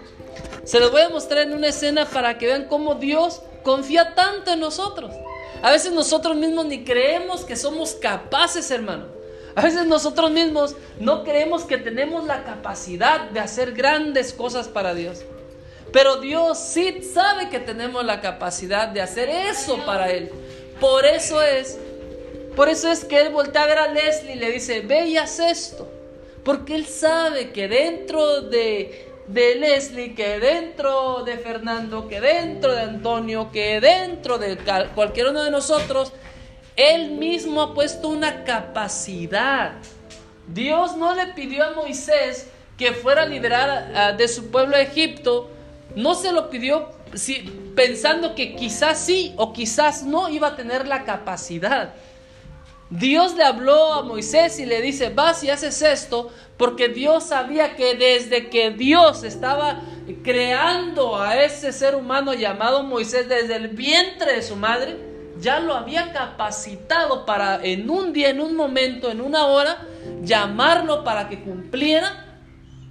Se 0.64 0.80
los 0.80 0.90
voy 0.90 1.02
a 1.02 1.08
mostrar 1.08 1.42
en 1.42 1.54
una 1.54 1.68
escena 1.68 2.06
para 2.06 2.36
que 2.36 2.46
vean 2.46 2.64
cómo 2.64 2.96
Dios 2.96 3.42
confía 3.62 4.14
tanto 4.14 4.52
en 4.52 4.60
nosotros. 4.60 5.14
A 5.62 5.70
veces 5.70 5.92
nosotros 5.92 6.36
mismos 6.36 6.66
ni 6.66 6.84
creemos 6.84 7.44
que 7.44 7.54
somos 7.54 7.94
capaces, 7.94 8.70
hermano. 8.70 9.19
A 9.54 9.62
veces 9.62 9.86
nosotros 9.86 10.30
mismos 10.30 10.76
no 10.98 11.24
creemos 11.24 11.64
que 11.64 11.78
tenemos 11.78 12.24
la 12.24 12.44
capacidad 12.44 13.30
de 13.30 13.40
hacer 13.40 13.72
grandes 13.72 14.32
cosas 14.32 14.68
para 14.68 14.94
Dios. 14.94 15.24
Pero 15.92 16.16
Dios 16.16 16.58
sí 16.58 17.02
sabe 17.02 17.48
que 17.48 17.58
tenemos 17.58 18.04
la 18.04 18.20
capacidad 18.20 18.88
de 18.88 19.00
hacer 19.00 19.28
eso 19.28 19.84
para 19.84 20.10
Él. 20.10 20.30
Por 20.78 21.04
eso 21.04 21.42
es, 21.42 21.78
por 22.54 22.68
eso 22.68 22.90
es 22.90 23.04
que 23.04 23.20
Él 23.20 23.32
voltea 23.32 23.64
a 23.64 23.66
ver 23.66 23.78
a 23.78 23.88
Leslie 23.88 24.34
y 24.34 24.38
le 24.38 24.52
dice, 24.52 24.80
ve 24.80 25.06
y 25.06 25.16
haz 25.16 25.40
esto. 25.40 25.90
Porque 26.44 26.74
Él 26.76 26.86
sabe 26.86 27.50
que 27.50 27.66
dentro 27.66 28.42
de, 28.42 29.08
de 29.26 29.56
Leslie, 29.56 30.14
que 30.14 30.38
dentro 30.38 31.24
de 31.24 31.36
Fernando, 31.38 32.08
que 32.08 32.20
dentro 32.20 32.72
de 32.72 32.82
Antonio, 32.82 33.50
que 33.52 33.80
dentro 33.80 34.38
de 34.38 34.58
cualquier 34.94 35.28
uno 35.28 35.42
de 35.42 35.50
nosotros, 35.50 36.12
él 36.80 37.12
mismo 37.12 37.60
ha 37.60 37.74
puesto 37.74 38.08
una 38.08 38.44
capacidad. 38.44 39.72
Dios 40.48 40.96
no 40.96 41.14
le 41.14 41.26
pidió 41.28 41.64
a 41.64 41.72
Moisés 41.72 42.48
que 42.78 42.92
fuera 42.92 43.22
a 43.22 43.26
liberar 43.26 44.16
de 44.16 44.28
su 44.28 44.50
pueblo 44.50 44.76
a 44.76 44.80
Egipto. 44.80 45.50
No 45.94 46.14
se 46.14 46.32
lo 46.32 46.48
pidió 46.48 46.88
pensando 47.74 48.34
que 48.34 48.54
quizás 48.56 48.98
sí 48.98 49.34
o 49.36 49.52
quizás 49.52 50.04
no 50.04 50.28
iba 50.28 50.48
a 50.48 50.56
tener 50.56 50.86
la 50.88 51.04
capacidad. 51.04 51.94
Dios 52.88 53.36
le 53.36 53.44
habló 53.44 53.92
a 53.92 54.02
Moisés 54.02 54.58
y 54.58 54.66
le 54.66 54.80
dice, 54.80 55.10
vas 55.10 55.44
y 55.44 55.50
haces 55.50 55.80
esto, 55.82 56.30
porque 56.56 56.88
Dios 56.88 57.24
sabía 57.24 57.76
que 57.76 57.94
desde 57.94 58.48
que 58.48 58.70
Dios 58.70 59.22
estaba 59.22 59.82
creando 60.24 61.16
a 61.16 61.40
ese 61.40 61.72
ser 61.72 61.94
humano 61.94 62.34
llamado 62.34 62.82
Moisés 62.82 63.28
desde 63.28 63.54
el 63.54 63.68
vientre 63.68 64.34
de 64.34 64.42
su 64.42 64.56
madre, 64.56 65.09
ya 65.40 65.60
lo 65.60 65.74
había 65.74 66.12
capacitado 66.12 67.24
para 67.26 67.64
en 67.64 67.88
un 67.88 68.12
día, 68.12 68.30
en 68.30 68.40
un 68.40 68.54
momento, 68.54 69.10
en 69.10 69.20
una 69.20 69.46
hora, 69.46 69.86
llamarlo 70.22 71.04
para 71.04 71.28
que 71.28 71.40
cumpliera 71.40 72.26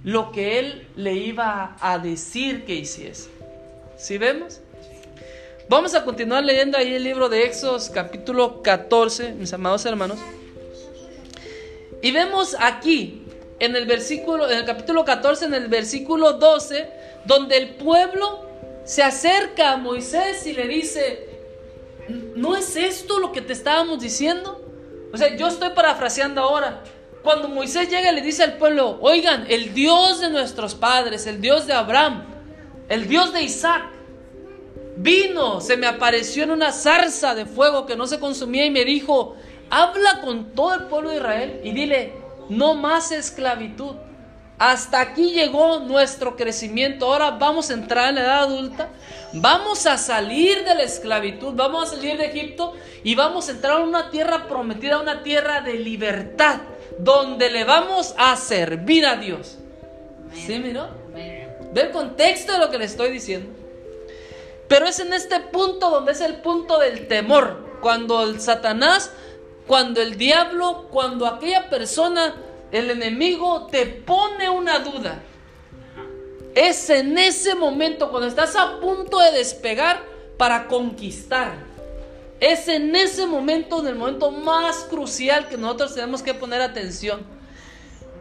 lo 0.04 0.32
que 0.32 0.58
él 0.58 0.88
le 0.96 1.14
iba 1.14 1.76
a 1.80 1.98
decir 1.98 2.64
que 2.64 2.74
hiciese. 2.74 3.30
¿Sí 3.96 4.18
vemos? 4.18 4.60
Vamos 5.68 5.94
a 5.94 6.04
continuar 6.04 6.44
leyendo 6.44 6.76
ahí 6.78 6.94
el 6.94 7.04
libro 7.04 7.28
de 7.28 7.44
Éxodos 7.44 7.90
capítulo 7.90 8.62
14, 8.62 9.32
mis 9.32 9.52
amados 9.52 9.84
hermanos. 9.84 10.18
Y 12.02 12.10
vemos 12.12 12.56
aquí 12.58 13.22
en 13.60 13.76
el 13.76 13.86
versículo 13.86 14.50
en 14.50 14.58
el 14.58 14.64
capítulo 14.64 15.04
14 15.04 15.44
en 15.44 15.54
el 15.54 15.68
versículo 15.68 16.32
12 16.32 16.88
donde 17.26 17.58
el 17.58 17.74
pueblo 17.74 18.46
se 18.84 19.02
acerca 19.02 19.72
a 19.72 19.76
Moisés 19.76 20.46
y 20.46 20.54
le 20.54 20.66
dice, 20.66 21.29
¿no 22.36 22.56
es 22.56 22.76
esto 22.76 23.18
lo 23.18 23.32
que 23.32 23.40
te 23.40 23.52
estábamos 23.52 24.00
diciendo? 24.00 24.60
O 25.12 25.16
sea, 25.16 25.36
yo 25.36 25.48
estoy 25.48 25.70
parafraseando 25.70 26.40
ahora. 26.40 26.82
Cuando 27.22 27.48
Moisés 27.48 27.90
llega 27.90 28.10
y 28.10 28.14
le 28.14 28.22
dice 28.22 28.42
al 28.42 28.56
pueblo, 28.56 28.98
oigan, 29.02 29.44
el 29.48 29.74
Dios 29.74 30.20
de 30.20 30.30
nuestros 30.30 30.74
padres, 30.74 31.26
el 31.26 31.40
Dios 31.40 31.66
de 31.66 31.74
Abraham, 31.74 32.24
el 32.88 33.08
Dios 33.08 33.32
de 33.32 33.42
Isaac, 33.42 33.90
vino, 34.96 35.60
se 35.60 35.76
me 35.76 35.86
apareció 35.86 36.44
en 36.44 36.50
una 36.50 36.72
zarza 36.72 37.34
de 37.34 37.46
fuego 37.46 37.86
que 37.86 37.96
no 37.96 38.06
se 38.06 38.20
consumía 38.20 38.64
y 38.64 38.70
me 38.70 38.84
dijo, 38.84 39.36
habla 39.68 40.20
con 40.22 40.52
todo 40.54 40.74
el 40.74 40.84
pueblo 40.84 41.10
de 41.10 41.16
Israel 41.16 41.60
y 41.62 41.72
dile, 41.72 42.14
no 42.48 42.74
más 42.74 43.12
esclavitud. 43.12 43.96
Hasta 44.60 45.00
aquí 45.00 45.32
llegó 45.32 45.80
nuestro 45.80 46.36
crecimiento. 46.36 47.06
Ahora 47.06 47.30
vamos 47.30 47.70
a 47.70 47.72
entrar 47.72 48.10
en 48.10 48.16
la 48.16 48.20
edad 48.20 48.38
adulta. 48.40 48.90
Vamos 49.32 49.86
a 49.86 49.96
salir 49.96 50.64
de 50.64 50.74
la 50.74 50.82
esclavitud. 50.82 51.54
Vamos 51.54 51.84
a 51.84 51.96
salir 51.96 52.18
de 52.18 52.26
Egipto 52.26 52.74
y 53.02 53.14
vamos 53.14 53.48
a 53.48 53.52
entrar 53.52 53.80
en 53.80 53.88
una 53.88 54.10
tierra 54.10 54.46
prometida, 54.46 55.00
una 55.00 55.22
tierra 55.22 55.62
de 55.62 55.78
libertad, 55.78 56.60
donde 56.98 57.50
le 57.50 57.64
vamos 57.64 58.14
a 58.18 58.36
servir 58.36 59.06
a 59.06 59.16
Dios. 59.16 59.56
¿Sí, 60.34 60.58
miró? 60.58 60.90
Ve 61.14 61.80
el 61.80 61.90
contexto 61.90 62.52
de 62.52 62.58
lo 62.58 62.68
que 62.68 62.76
le 62.76 62.84
estoy 62.84 63.10
diciendo. 63.10 63.50
Pero 64.68 64.84
es 64.86 65.00
en 65.00 65.14
este 65.14 65.40
punto 65.40 65.88
donde 65.88 66.12
es 66.12 66.20
el 66.20 66.34
punto 66.34 66.78
del 66.78 67.08
temor. 67.08 67.78
Cuando 67.80 68.24
el 68.24 68.42
Satanás, 68.42 69.10
cuando 69.66 70.02
el 70.02 70.18
diablo, 70.18 70.88
cuando 70.90 71.26
aquella 71.26 71.70
persona 71.70 72.34
el 72.72 72.90
enemigo 72.90 73.66
te 73.66 73.86
pone 73.86 74.48
una 74.48 74.78
duda. 74.78 75.22
Es 76.54 76.90
en 76.90 77.16
ese 77.18 77.54
momento 77.54 78.10
cuando 78.10 78.28
estás 78.28 78.56
a 78.56 78.80
punto 78.80 79.18
de 79.20 79.32
despegar 79.32 80.02
para 80.36 80.66
conquistar. 80.66 81.52
Es 82.40 82.68
en 82.68 82.96
ese 82.96 83.26
momento, 83.26 83.80
en 83.80 83.88
el 83.88 83.94
momento 83.96 84.30
más 84.30 84.84
crucial 84.88 85.48
que 85.48 85.56
nosotros 85.56 85.94
tenemos 85.94 86.22
que 86.22 86.34
poner 86.34 86.62
atención. 86.62 87.24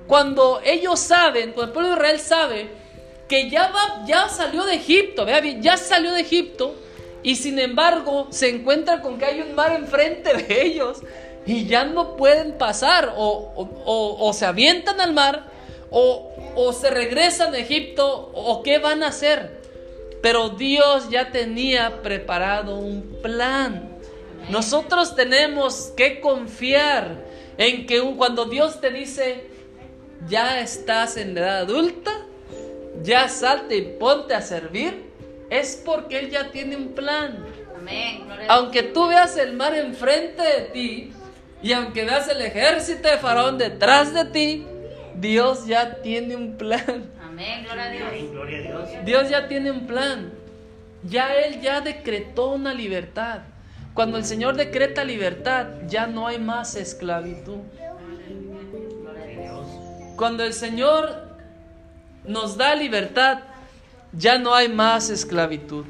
Cuando 0.07 0.59
ellos 0.63 0.99
saben, 0.99 1.53
cuando 1.53 1.63
el 1.65 1.71
pueblo 1.71 1.89
de 1.89 1.95
Israel 1.95 2.19
sabe 2.19 2.69
que 3.27 3.49
ya, 3.49 3.69
va, 3.69 4.03
ya 4.05 4.27
salió 4.27 4.65
de 4.65 4.75
Egipto, 4.75 5.23
vea 5.23 5.39
bien, 5.39 5.61
ya 5.61 5.77
salió 5.77 6.11
de 6.11 6.21
Egipto 6.21 6.75
y 7.21 7.35
sin 7.35 7.59
embargo 7.59 8.27
se 8.31 8.49
encuentra 8.49 9.01
con 9.01 9.19
que 9.19 9.25
hay 9.25 9.41
un 9.41 9.53
mar 9.55 9.73
enfrente 9.73 10.33
de 10.33 10.63
ellos 10.63 11.01
y 11.45 11.65
ya 11.65 11.85
no 11.85 12.15
pueden 12.15 12.57
pasar 12.57 13.13
o, 13.17 14.31
se 14.33 14.45
avientan 14.45 15.01
al 15.01 15.13
mar 15.13 15.45
o, 15.89 16.31
o 16.55 16.73
se 16.73 16.89
regresan 16.89 17.53
a 17.53 17.57
Egipto 17.57 18.31
o 18.33 18.61
qué 18.63 18.79
van 18.79 19.03
a 19.03 19.07
hacer. 19.07 19.59
Pero 20.21 20.49
Dios 20.49 21.09
ya 21.09 21.31
tenía 21.31 22.01
preparado 22.01 22.77
un 22.77 23.19
plan. 23.21 23.89
Nosotros 24.49 25.15
tenemos 25.15 25.93
que 25.95 26.19
confiar 26.19 27.23
en 27.57 27.85
que 27.85 28.01
cuando 28.17 28.45
Dios 28.45 28.81
te 28.81 28.89
dice, 28.89 29.47
ya 30.27 30.59
estás 30.59 31.17
en 31.17 31.37
edad 31.37 31.59
adulta, 31.59 32.11
ya 33.03 33.29
salte 33.29 33.77
y 33.77 33.81
ponte 33.81 34.33
a 34.33 34.41
servir, 34.41 35.09
es 35.49 35.81
porque 35.85 36.19
Él 36.19 36.29
ya 36.29 36.51
tiene 36.51 36.75
un 36.75 36.89
plan. 36.89 37.45
Amén. 37.75 38.27
Aunque 38.49 38.83
tú 38.83 39.07
veas 39.07 39.37
el 39.37 39.53
mar 39.53 39.73
enfrente 39.73 40.41
de 40.41 40.61
ti 40.73 41.13
y 41.61 41.73
aunque 41.73 42.05
veas 42.05 42.27
el 42.29 42.41
ejército 42.41 43.09
de 43.09 43.17
Faraón 43.17 43.57
detrás 43.57 44.13
de 44.13 44.25
ti, 44.25 44.65
Dios 45.15 45.65
ya 45.65 46.01
tiene 46.01 46.35
un 46.35 46.55
plan. 46.55 47.11
Amén. 47.21 47.63
Gloria 47.65 47.83
a 47.85 47.91
Dios. 47.91 48.07
Amén, 48.07 48.31
Gloria 48.31 48.59
a 48.59 48.61
Dios. 48.61 49.05
Dios 49.05 49.29
ya 49.29 49.47
tiene 49.47 49.71
un 49.71 49.85
plan. 49.85 50.31
Ya 51.03 51.33
Él 51.35 51.61
ya 51.61 51.81
decretó 51.81 52.51
una 52.51 52.73
libertad. 52.73 53.41
Cuando 53.93 54.17
el 54.17 54.23
Señor 54.23 54.55
decreta 54.55 55.03
libertad, 55.03 55.67
ya 55.87 56.07
no 56.07 56.27
hay 56.27 56.39
más 56.39 56.75
esclavitud. 56.75 57.59
Cuando 60.15 60.43
el 60.43 60.53
Señor 60.53 61.29
nos 62.25 62.57
da 62.57 62.75
libertad, 62.75 63.39
ya 64.13 64.37
no 64.37 64.53
hay 64.53 64.69
más 64.69 65.09
esclavitud. 65.09 65.85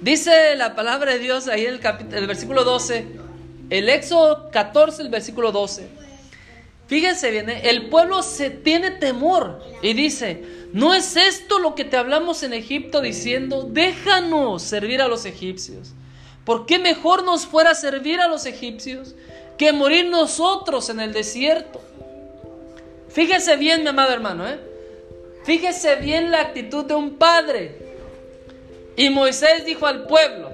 Dice 0.00 0.54
la 0.56 0.74
palabra 0.74 1.12
de 1.12 1.18
Dios 1.18 1.48
ahí 1.48 1.66
en 1.66 1.74
el, 1.74 2.14
el 2.14 2.26
versículo 2.26 2.62
12, 2.64 3.23
el 3.70 3.88
Éxodo 3.88 4.50
14, 4.50 5.02
el 5.02 5.08
versículo 5.08 5.52
12. 5.52 5.88
Fíjense 6.86 7.30
bien, 7.30 7.48
¿eh? 7.48 7.62
el 7.64 7.88
pueblo 7.88 8.22
se 8.22 8.50
tiene 8.50 8.90
temor 8.90 9.62
y 9.82 9.94
dice, 9.94 10.44
¿no 10.72 10.94
es 10.94 11.16
esto 11.16 11.58
lo 11.58 11.74
que 11.74 11.84
te 11.84 11.96
hablamos 11.96 12.42
en 12.42 12.52
Egipto 12.52 13.00
diciendo, 13.00 13.66
déjanos 13.70 14.62
servir 14.62 15.00
a 15.00 15.08
los 15.08 15.24
egipcios? 15.24 15.92
¿Por 16.44 16.66
qué 16.66 16.78
mejor 16.78 17.24
nos 17.24 17.46
fuera 17.46 17.74
servir 17.74 18.20
a 18.20 18.28
los 18.28 18.44
egipcios 18.44 19.14
que 19.56 19.72
morir 19.72 20.06
nosotros 20.06 20.90
en 20.90 21.00
el 21.00 21.14
desierto? 21.14 21.80
Fíjese 23.08 23.56
bien, 23.56 23.82
mi 23.82 23.88
amado 23.88 24.12
hermano, 24.12 24.46
¿eh? 24.46 24.58
Fíjese 25.44 25.96
bien 25.96 26.30
la 26.30 26.40
actitud 26.40 26.84
de 26.84 26.94
un 26.94 27.14
padre. 27.14 27.78
Y 28.96 29.08
Moisés 29.10 29.64
dijo 29.64 29.86
al 29.86 30.06
pueblo, 30.06 30.50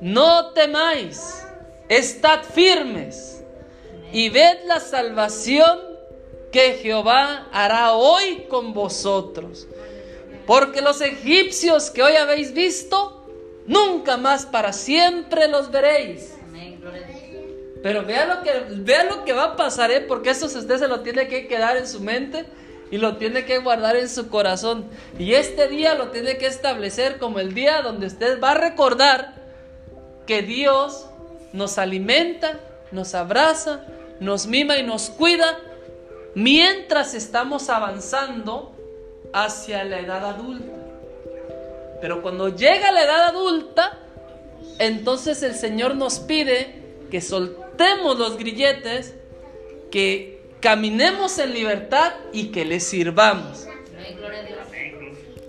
no 0.00 0.50
temáis, 0.52 1.44
estad 1.90 2.44
firmes 2.44 3.42
y 4.12 4.28
ved 4.30 4.64
la 4.66 4.78
salvación 4.80 5.78
que 6.52 6.74
Jehová 6.74 7.48
hará 7.52 7.92
hoy 7.92 8.46
con 8.48 8.72
vosotros. 8.72 9.66
Porque 10.46 10.80
los 10.80 11.00
egipcios 11.00 11.90
que 11.90 12.02
hoy 12.02 12.16
habéis 12.16 12.54
visto, 12.54 13.26
nunca 13.66 14.16
más 14.16 14.46
para 14.46 14.72
siempre 14.72 15.48
los 15.48 15.70
veréis. 15.70 16.36
Pero 17.82 18.04
vea 18.04 18.26
lo 18.26 18.42
que, 18.42 18.52
vea 18.82 19.04
lo 19.04 19.24
que 19.24 19.32
va 19.32 19.44
a 19.44 19.56
pasar, 19.56 19.90
¿eh? 19.90 20.00
porque 20.00 20.30
eso 20.30 20.46
usted 20.46 20.78
se 20.78 20.88
lo 20.88 21.00
tiene 21.00 21.28
que 21.28 21.48
quedar 21.48 21.76
en 21.76 21.88
su 21.88 22.00
mente 22.00 22.44
y 22.90 22.98
lo 22.98 23.16
tiene 23.16 23.44
que 23.44 23.58
guardar 23.58 23.96
en 23.96 24.08
su 24.08 24.28
corazón. 24.28 24.86
Y 25.18 25.34
este 25.34 25.66
día 25.66 25.94
lo 25.94 26.10
tiene 26.10 26.36
que 26.36 26.46
establecer 26.46 27.18
como 27.18 27.40
el 27.40 27.54
día 27.54 27.82
donde 27.82 28.06
usted 28.06 28.40
va 28.40 28.52
a 28.52 28.54
recordar 28.54 29.34
que 30.26 30.42
Dios 30.42 31.09
nos 31.52 31.78
alimenta, 31.78 32.58
nos 32.92 33.14
abraza, 33.14 33.84
nos 34.20 34.46
mima 34.46 34.76
y 34.78 34.82
nos 34.82 35.10
cuida 35.10 35.58
mientras 36.34 37.14
estamos 37.14 37.68
avanzando 37.70 38.72
hacia 39.32 39.84
la 39.84 40.00
edad 40.00 40.24
adulta. 40.24 40.72
Pero 42.00 42.22
cuando 42.22 42.48
llega 42.48 42.92
la 42.92 43.04
edad 43.04 43.24
adulta, 43.28 43.98
entonces 44.78 45.42
el 45.42 45.54
Señor 45.54 45.96
nos 45.96 46.18
pide 46.20 46.74
que 47.10 47.20
soltemos 47.20 48.18
los 48.18 48.36
grilletes, 48.38 49.14
que 49.90 50.40
caminemos 50.60 51.38
en 51.38 51.52
libertad 51.52 52.12
y 52.32 52.48
que 52.48 52.64
le 52.64 52.80
sirvamos. 52.80 53.66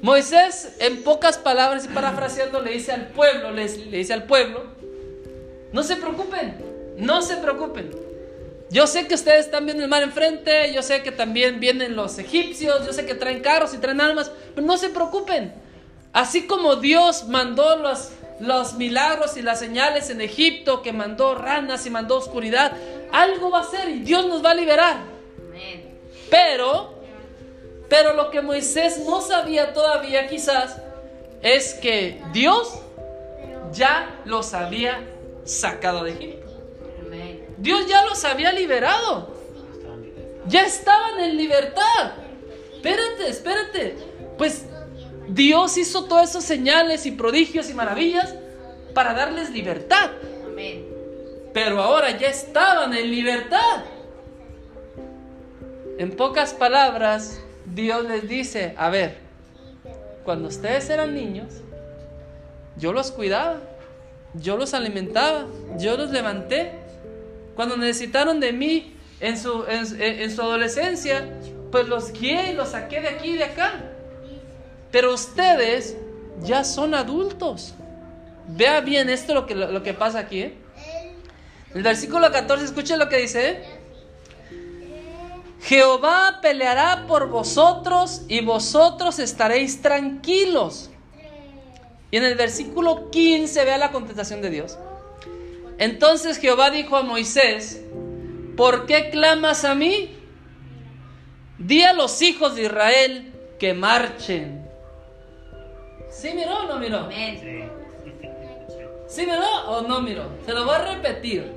Moisés, 0.01 0.75
en 0.79 1.03
pocas 1.03 1.37
palabras 1.37 1.85
y 1.85 1.89
parafraseando, 1.89 2.59
le 2.61 2.71
dice 2.71 2.91
al 2.91 3.07
pueblo, 3.09 3.51
les- 3.51 3.77
le 3.85 3.97
dice 3.97 4.13
al 4.13 4.23
pueblo, 4.23 4.63
no 5.71 5.83
se 5.83 5.95
preocupen, 5.95 6.55
no 6.97 7.21
se 7.21 7.37
preocupen. 7.37 7.91
Yo 8.69 8.87
sé 8.87 9.05
que 9.07 9.15
ustedes 9.15 9.45
están 9.45 9.65
viendo 9.65 9.83
el 9.83 9.89
mar 9.89 10.01
enfrente, 10.01 10.73
yo 10.73 10.81
sé 10.81 11.03
que 11.03 11.11
también 11.11 11.59
vienen 11.59 11.95
los 11.95 12.17
egipcios, 12.17 12.85
yo 12.85 12.93
sé 12.93 13.05
que 13.05 13.15
traen 13.15 13.41
carros 13.41 13.73
y 13.73 13.77
traen 13.77 13.99
armas, 13.99 14.31
pero 14.55 14.65
no 14.65 14.77
se 14.77 14.89
preocupen. 14.89 15.53
Así 16.13 16.47
como 16.47 16.77
Dios 16.77 17.27
mandó 17.27 17.75
los, 17.77 18.11
los 18.39 18.75
milagros 18.75 19.35
y 19.35 19.41
las 19.41 19.59
señales 19.59 20.09
en 20.09 20.21
Egipto, 20.21 20.81
que 20.81 20.93
mandó 20.93 21.35
ranas 21.35 21.85
y 21.85 21.89
mandó 21.89 22.17
oscuridad, 22.17 22.71
algo 23.11 23.51
va 23.51 23.59
a 23.59 23.63
ser 23.65 23.89
y 23.89 23.99
Dios 23.99 24.25
nos 24.27 24.43
va 24.43 24.51
a 24.51 24.55
liberar. 24.55 24.97
Pero, 26.29 26.93
pero 27.89 28.13
lo 28.13 28.31
que 28.31 28.41
Moisés 28.41 28.99
no 29.05 29.19
sabía 29.19 29.73
todavía 29.73 30.27
quizás 30.27 30.77
es 31.41 31.73
que 31.73 32.21
Dios 32.31 32.79
ya 33.73 34.21
los 34.23 34.53
había 34.53 35.01
sacado 35.51 36.03
de 36.03 36.11
Egipto. 36.11 36.51
Dios 37.57 37.87
ya 37.87 38.05
los 38.05 38.23
había 38.25 38.51
liberado. 38.51 39.35
Ya 40.47 40.63
estaban 40.63 41.19
en 41.19 41.37
libertad. 41.37 42.13
Espérate, 42.73 43.29
espérate. 43.29 43.97
Pues 44.37 44.65
Dios 45.27 45.77
hizo 45.77 46.05
todas 46.05 46.31
esas 46.31 46.43
señales 46.43 47.05
y 47.05 47.11
prodigios 47.11 47.69
y 47.69 47.73
maravillas 47.73 48.33
para 48.93 49.13
darles 49.13 49.51
libertad. 49.51 50.11
Pero 51.53 51.81
ahora 51.81 52.17
ya 52.17 52.27
estaban 52.27 52.93
en 52.93 53.11
libertad. 53.11 53.83
En 55.97 56.11
pocas 56.15 56.53
palabras, 56.53 57.41
Dios 57.65 58.05
les 58.05 58.27
dice, 58.27 58.73
a 58.77 58.89
ver, 58.89 59.17
cuando 60.23 60.47
ustedes 60.47 60.89
eran 60.89 61.13
niños, 61.13 61.53
yo 62.77 62.93
los 62.93 63.11
cuidaba, 63.11 63.59
yo 64.33 64.57
los 64.57 64.73
alimentaba, 64.73 65.45
yo 65.77 65.97
los 65.97 66.11
levanté. 66.11 66.71
Cuando 67.55 67.77
necesitaron 67.77 68.39
de 68.39 68.53
mí 68.53 68.95
en 69.19 69.37
su, 69.37 69.65
en, 69.67 70.31
su 70.31 70.41
adolescencia, 70.41 71.27
pues 71.71 71.87
los 71.87 72.11
guié 72.13 72.51
y 72.51 72.55
los 72.55 72.69
saqué 72.69 73.01
de 73.01 73.09
aquí 73.09 73.31
y 73.31 73.37
de 73.37 73.43
acá. 73.43 73.73
Pero 74.91 75.13
ustedes 75.13 75.97
ya 76.41 76.63
son 76.63 76.93
adultos. 76.95 77.73
Vea 78.47 78.81
bien 78.81 79.09
esto 79.09 79.33
lo 79.33 79.45
que, 79.45 79.55
lo 79.55 79.83
que 79.83 79.93
pasa 79.93 80.19
aquí. 80.19 80.41
¿eh? 80.41 80.57
El 81.73 81.83
versículo 81.83 82.31
14, 82.31 82.65
escuchen 82.65 82.99
lo 82.99 83.09
que 83.09 83.17
dice. 83.17 83.49
¿eh? 83.49 83.63
Jehová 85.63 86.39
peleará 86.41 87.05
por 87.07 87.29
vosotros 87.29 88.23
y 88.27 88.41
vosotros 88.41 89.19
estaréis 89.19 89.81
tranquilos. 89.81 90.90
Y 92.11 92.17
en 92.17 92.25
el 92.25 92.35
versículo 92.35 93.09
15 93.09 93.63
vea 93.63 93.77
la 93.77 93.91
contestación 93.91 94.41
de 94.41 94.49
Dios. 94.49 94.77
Entonces 95.77 96.37
Jehová 96.37 96.69
dijo 96.69 96.97
a 96.97 97.03
Moisés, 97.03 97.81
¿por 98.57 98.85
qué 98.85 99.09
clamas 99.09 99.63
a 99.63 99.73
mí? 99.73 100.15
Di 101.57 101.83
a 101.83 101.93
los 101.93 102.21
hijos 102.21 102.55
de 102.55 102.63
Israel 102.63 103.31
que 103.57 103.73
marchen. 103.73 104.69
¿Sí 106.11 106.31
miró 106.35 106.57
o 106.59 106.67
no 106.67 106.77
miró? 106.77 106.99
Amén. 106.99 107.71
¿Sí 109.07 109.25
miró 109.25 109.69
o 109.69 109.81
no 109.81 110.01
miró? 110.01 110.25
Se 110.45 110.53
lo 110.53 110.65
voy 110.65 110.75
a 110.75 110.93
repetir. 110.95 111.51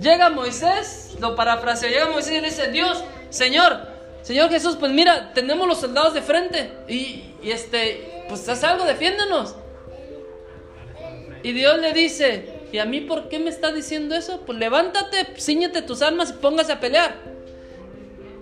Llega 0.00 0.30
Moisés, 0.30 1.16
lo 1.20 1.36
parafraseo, 1.36 1.90
llega 1.90 2.08
Moisés 2.08 2.32
y 2.32 2.40
le 2.40 2.48
dice, 2.48 2.70
Dios, 2.70 3.04
Señor, 3.28 3.86
Señor 4.22 4.48
Jesús, 4.48 4.76
pues 4.80 4.92
mira, 4.92 5.32
tenemos 5.34 5.68
los 5.68 5.78
soldados 5.78 6.14
de 6.14 6.22
frente 6.22 6.72
y, 6.88 7.34
y 7.42 7.50
este, 7.50 8.09
pues 8.30 8.48
haz 8.48 8.62
algo, 8.62 8.84
defiéndanos. 8.84 9.56
Y 11.42 11.52
Dios 11.52 11.78
le 11.78 11.92
dice, 11.92 12.60
¿y 12.72 12.78
a 12.78 12.84
mí 12.84 13.00
por 13.00 13.28
qué 13.28 13.40
me 13.40 13.50
estás 13.50 13.74
diciendo 13.74 14.14
eso? 14.14 14.42
Pues 14.46 14.56
levántate, 14.56 15.34
ciñete 15.36 15.82
tus 15.82 16.00
armas 16.00 16.30
y 16.30 16.32
póngase 16.34 16.72
a 16.72 16.80
pelear. 16.80 17.16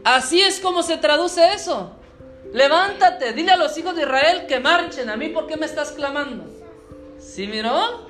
Así 0.05 0.43
es 0.43 0.61
como 0.61 0.83
se 0.83 0.99
traduce 0.99 1.53
eso. 1.53 1.97
Levántate, 2.53 3.33
dile 3.33 3.53
a 3.53 3.57
los 3.57 3.77
hijos 3.79 3.97
de 3.97 4.03
Israel 4.03 4.47
que 4.47 4.61
marchen. 4.61 5.09
¿A 5.09 5.17
mí 5.17 5.31
por 5.31 5.47
qué 5.47 5.57
me 5.57 5.67
estás 5.67 5.93
clamando? 5.93 6.45
¿Sí 7.19 7.47
miró? 7.47 8.07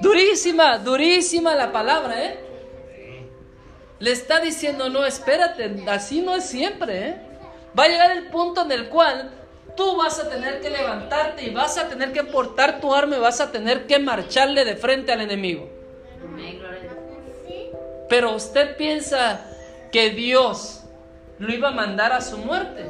Durísima, 0.00 0.78
durísima 0.78 1.54
la 1.54 1.72
palabra, 1.72 2.24
¿eh? 2.24 2.40
Le 3.98 4.12
está 4.12 4.40
diciendo, 4.40 4.88
no, 4.90 5.04
espérate, 5.06 5.84
así 5.88 6.20
no 6.20 6.34
es 6.34 6.44
siempre, 6.44 7.08
¿eh? 7.08 7.20
Va 7.78 7.84
a 7.84 7.88
llegar 7.88 8.10
el 8.12 8.28
punto 8.28 8.62
en 8.62 8.72
el 8.72 8.88
cual 8.88 9.39
tú 9.76 9.96
vas 9.96 10.18
a 10.18 10.28
tener 10.28 10.60
que 10.60 10.70
levantarte 10.70 11.44
y 11.44 11.50
vas 11.50 11.78
a 11.78 11.88
tener 11.88 12.12
que 12.12 12.24
portar 12.24 12.80
tu 12.80 12.94
arma 12.94 13.16
y 13.16 13.20
vas 13.20 13.40
a 13.40 13.50
tener 13.50 13.86
que 13.86 13.98
marcharle 13.98 14.64
de 14.64 14.76
frente 14.76 15.12
al 15.12 15.20
enemigo. 15.20 15.68
Pero 18.08 18.34
usted 18.34 18.76
piensa 18.76 19.40
que 19.92 20.10
Dios 20.10 20.82
lo 21.38 21.52
iba 21.52 21.68
a 21.68 21.72
mandar 21.72 22.12
a 22.12 22.20
su 22.20 22.38
muerte. 22.38 22.86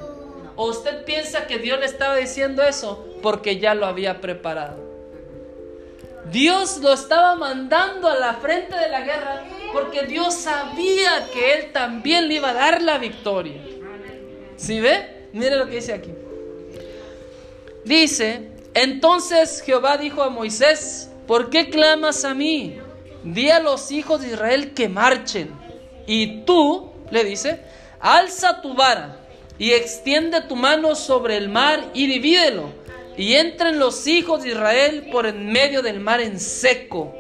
¿O 0.57 0.66
usted 0.66 1.05
piensa 1.05 1.47
que 1.47 1.59
Dios 1.59 1.79
le 1.79 1.87
estaba 1.87 2.16
diciendo 2.16 2.62
eso 2.62 3.07
porque 3.23 3.59
ya 3.59 3.75
lo 3.75 3.87
había 3.87 4.21
preparado? 4.21 4.90
Dios 6.31 6.79
lo 6.79 6.93
estaba 6.93 7.35
mandando 7.35 8.09
a 8.09 8.16
la 8.16 8.35
frente 8.35 8.77
de 8.77 8.88
la 8.88 9.01
guerra 9.01 9.43
porque 9.73 10.03
Dios 10.03 10.35
sabía 10.35 11.29
que 11.33 11.55
Él 11.55 11.73
también 11.73 12.29
le 12.29 12.35
iba 12.35 12.51
a 12.51 12.55
dar 12.55 12.83
la 12.83 12.99
victoria. 12.99 13.61
¿Sí 14.57 14.81
ve? 14.81 15.29
Mire 15.33 15.57
lo 15.57 15.66
que 15.66 15.77
dice 15.77 15.95
aquí. 15.95 16.12
Dice, 17.85 18.51
entonces 18.75 19.62
Jehová 19.62 19.97
dijo 19.97 20.23
a 20.23 20.31
Moisés, 20.31 21.11
¿por 21.27 21.51
qué 21.51 21.71
clamas 21.71 22.25
a 22.25 22.35
mí? 22.35 22.79
Di 23.25 23.51
a 23.51 23.61
los 23.61 23.90
hijos 23.90 24.23
de 24.23 24.29
Israel 24.29 24.73
que 24.75 24.88
marchen. 24.88 25.51
Y 26.07 26.43
tú, 26.43 26.90
le 27.11 27.25
dice, 27.25 27.61
alza 28.01 28.61
tu 28.62 28.75
vara 28.75 29.16
y 29.59 29.73
extiende 29.73 30.40
tu 30.43 30.57
mano 30.57 30.95
sobre 30.95 31.37
el 31.37 31.49
mar 31.49 31.85
y 31.93 32.07
divídelo. 32.07 32.71
Y 33.16 33.35
entren 33.35 33.79
los 33.79 34.07
hijos 34.07 34.43
de 34.43 34.51
Israel 34.51 35.09
por 35.12 35.27
en 35.27 35.53
medio 35.53 35.83
del 35.83 36.01
mar 36.01 36.21
en 36.21 36.40
seco. 36.40 37.14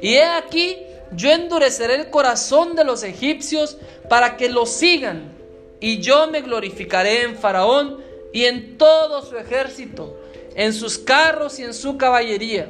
Y 0.00 0.14
he 0.14 0.24
aquí, 0.24 0.78
yo 1.12 1.30
endureceré 1.30 1.96
el 1.96 2.08
corazón 2.08 2.74
de 2.76 2.84
los 2.84 3.02
egipcios 3.02 3.76
para 4.08 4.36
que 4.36 4.48
los 4.48 4.70
sigan. 4.70 5.34
Y 5.80 5.98
yo 5.98 6.28
me 6.28 6.40
glorificaré 6.40 7.22
en 7.22 7.36
Faraón 7.36 8.02
y 8.34 8.46
en 8.46 8.76
todo 8.76 9.24
su 9.24 9.38
ejército, 9.38 10.20
en 10.56 10.72
sus 10.72 10.98
carros 10.98 11.60
y 11.60 11.62
en 11.62 11.72
su 11.72 11.96
caballería. 11.96 12.68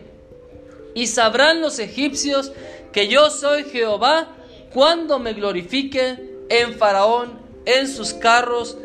Y 0.94 1.06
sabrán 1.06 1.62
los 1.62 1.78
egipcios 1.78 2.52
que 2.92 3.08
yo 3.08 3.30
soy 3.30 3.64
Jehová 3.64 4.28
cuando 4.74 5.18
me 5.18 5.32
glorifique 5.32 6.18
en 6.50 6.74
Faraón, 6.74 7.38
en 7.64 7.88
sus 7.88 8.12
carros 8.12 8.76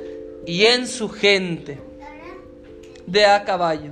y 0.45 0.67
en 0.67 0.87
su 0.87 1.09
gente 1.09 1.81
de 3.05 3.25
a 3.25 3.43
caballo. 3.43 3.91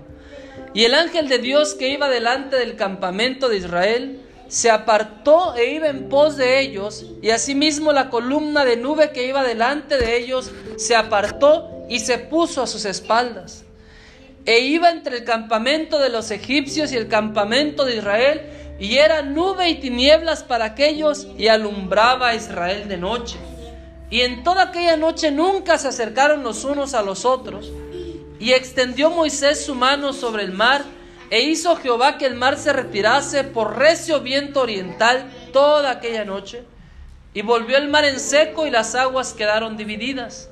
Y 0.73 0.85
el 0.85 0.93
ángel 0.93 1.27
de 1.27 1.39
Dios 1.39 1.73
que 1.73 1.89
iba 1.89 2.09
delante 2.09 2.55
del 2.55 2.77
campamento 2.77 3.49
de 3.49 3.57
Israel 3.57 4.21
se 4.47 4.71
apartó 4.71 5.55
e 5.55 5.73
iba 5.73 5.89
en 5.89 6.07
pos 6.07 6.37
de 6.37 6.61
ellos, 6.61 7.05
y 7.21 7.31
asimismo 7.31 7.91
la 7.91 8.09
columna 8.09 8.63
de 8.63 8.77
nube 8.77 9.11
que 9.11 9.27
iba 9.27 9.43
delante 9.43 9.97
de 9.97 10.15
ellos 10.15 10.51
se 10.77 10.95
apartó 10.95 11.76
y 11.89 11.99
se 11.99 12.17
puso 12.17 12.61
a 12.61 12.67
sus 12.67 12.85
espaldas. 12.85 13.63
E 14.45 14.59
iba 14.59 14.89
entre 14.89 15.17
el 15.17 15.23
campamento 15.23 15.99
de 15.99 16.09
los 16.09 16.31
egipcios 16.31 16.91
y 16.91 16.95
el 16.95 17.07
campamento 17.07 17.83
de 17.83 17.97
Israel, 17.97 18.41
y 18.79 18.97
era 18.97 19.21
nube 19.21 19.69
y 19.69 19.75
tinieblas 19.75 20.43
para 20.43 20.65
aquellos, 20.65 21.27
y 21.37 21.47
alumbraba 21.47 22.29
a 22.29 22.35
Israel 22.35 22.87
de 22.87 22.97
noche. 22.97 23.37
Y 24.09 24.21
en 24.21 24.43
toda 24.43 24.63
aquella 24.63 24.95
noche 24.95 25.31
nunca 25.31 25.77
se 25.77 25.89
acercaron 25.89 26.43
los 26.43 26.63
unos 26.63 26.93
a 26.93 27.01
los 27.01 27.25
otros. 27.25 27.71
Y 28.39 28.53
extendió 28.53 29.09
Moisés 29.09 29.65
su 29.65 29.75
mano 29.75 30.13
sobre 30.13 30.43
el 30.43 30.53
mar, 30.53 30.85
e 31.29 31.41
hizo 31.41 31.75
Jehová 31.75 32.17
que 32.17 32.25
el 32.25 32.35
mar 32.35 32.57
se 32.57 32.71
retirase 32.71 33.43
por 33.43 33.77
recio 33.77 34.21
viento 34.21 34.61
oriental 34.61 35.25
toda 35.51 35.91
aquella 35.91 36.23
noche. 36.23 36.63
Y 37.33 37.41
volvió 37.41 37.75
el 37.75 37.89
mar 37.89 38.05
en 38.05 38.19
seco 38.19 38.65
y 38.65 38.71
las 38.71 38.95
aguas 38.95 39.33
quedaron 39.33 39.75
divididas. 39.75 40.49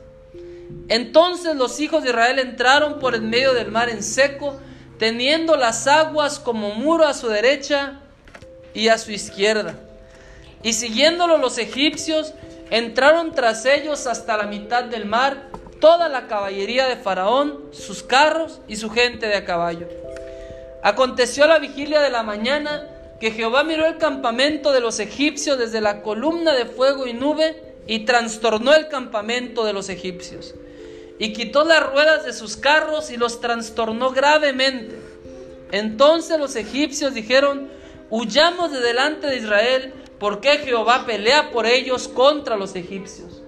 Entonces 0.87 1.55
los 1.55 1.79
hijos 1.79 2.03
de 2.03 2.09
Israel 2.09 2.39
entraron 2.39 2.99
por 2.99 3.15
en 3.15 3.29
medio 3.29 3.53
del 3.53 3.71
mar 3.71 3.89
en 3.89 4.03
seco, 4.03 4.59
teniendo 4.99 5.57
las 5.57 5.87
aguas 5.87 6.39
como 6.39 6.75
muro 6.75 7.05
a 7.05 7.13
su 7.13 7.27
derecha 7.27 7.99
y 8.73 8.89
a 8.89 8.97
su 8.97 9.11
izquierda. 9.11 9.75
Y 10.63 10.73
siguiéndolo 10.73 11.37
los 11.37 11.57
egipcios, 11.57 12.33
entraron 12.69 13.33
tras 13.33 13.65
ellos 13.65 14.07
hasta 14.07 14.37
la 14.37 14.45
mitad 14.45 14.83
del 14.83 15.05
mar, 15.05 15.49
toda 15.79 16.09
la 16.09 16.27
caballería 16.27 16.87
de 16.87 16.95
Faraón, 16.95 17.65
sus 17.71 18.03
carros 18.03 18.61
y 18.67 18.75
su 18.75 18.89
gente 18.89 19.27
de 19.27 19.35
a 19.35 19.45
caballo. 19.45 19.87
Aconteció 20.83 21.47
la 21.47 21.59
vigilia 21.59 21.99
de 22.01 22.09
la 22.09 22.23
mañana 22.23 22.87
que 23.19 23.31
Jehová 23.31 23.63
miró 23.63 23.85
el 23.85 23.97
campamento 23.97 24.71
de 24.71 24.81
los 24.81 24.99
egipcios 24.99 25.57
desde 25.57 25.81
la 25.81 26.01
columna 26.01 26.53
de 26.53 26.65
fuego 26.65 27.07
y 27.07 27.13
nube 27.13 27.75
y 27.87 27.99
trastornó 28.05 28.73
el 28.73 28.87
campamento 28.87 29.65
de 29.65 29.73
los 29.73 29.89
egipcios. 29.89 30.53
Y 31.17 31.33
quitó 31.33 31.63
las 31.63 31.83
ruedas 31.91 32.25
de 32.25 32.33
sus 32.33 32.57
carros 32.57 33.09
y 33.09 33.17
los 33.17 33.39
trastornó 33.39 34.11
gravemente. 34.11 34.99
Entonces 35.71 36.37
los 36.39 36.55
egipcios 36.55 37.13
dijeron, 37.13 37.69
huyamos 38.09 38.71
de 38.71 38.81
delante 38.81 39.27
de 39.27 39.37
Israel, 39.37 39.93
porque 40.19 40.57
Jehová 40.59 41.05
pelea 41.05 41.51
por 41.51 41.65
ellos 41.65 42.07
contra 42.07 42.55
los 42.55 42.75
egipcios. 42.75 43.41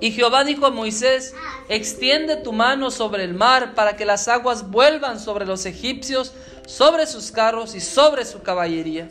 Y 0.00 0.10
Jehová 0.10 0.42
dijo 0.42 0.66
a 0.66 0.70
Moisés, 0.70 1.32
extiende 1.68 2.36
tu 2.36 2.52
mano 2.52 2.90
sobre 2.90 3.22
el 3.22 3.34
mar 3.34 3.74
para 3.74 3.96
que 3.96 4.04
las 4.04 4.26
aguas 4.26 4.68
vuelvan 4.68 5.20
sobre 5.20 5.46
los 5.46 5.64
egipcios, 5.64 6.32
sobre 6.66 7.06
sus 7.06 7.30
carros 7.30 7.76
y 7.76 7.80
sobre 7.80 8.24
su 8.24 8.42
caballería. 8.42 9.08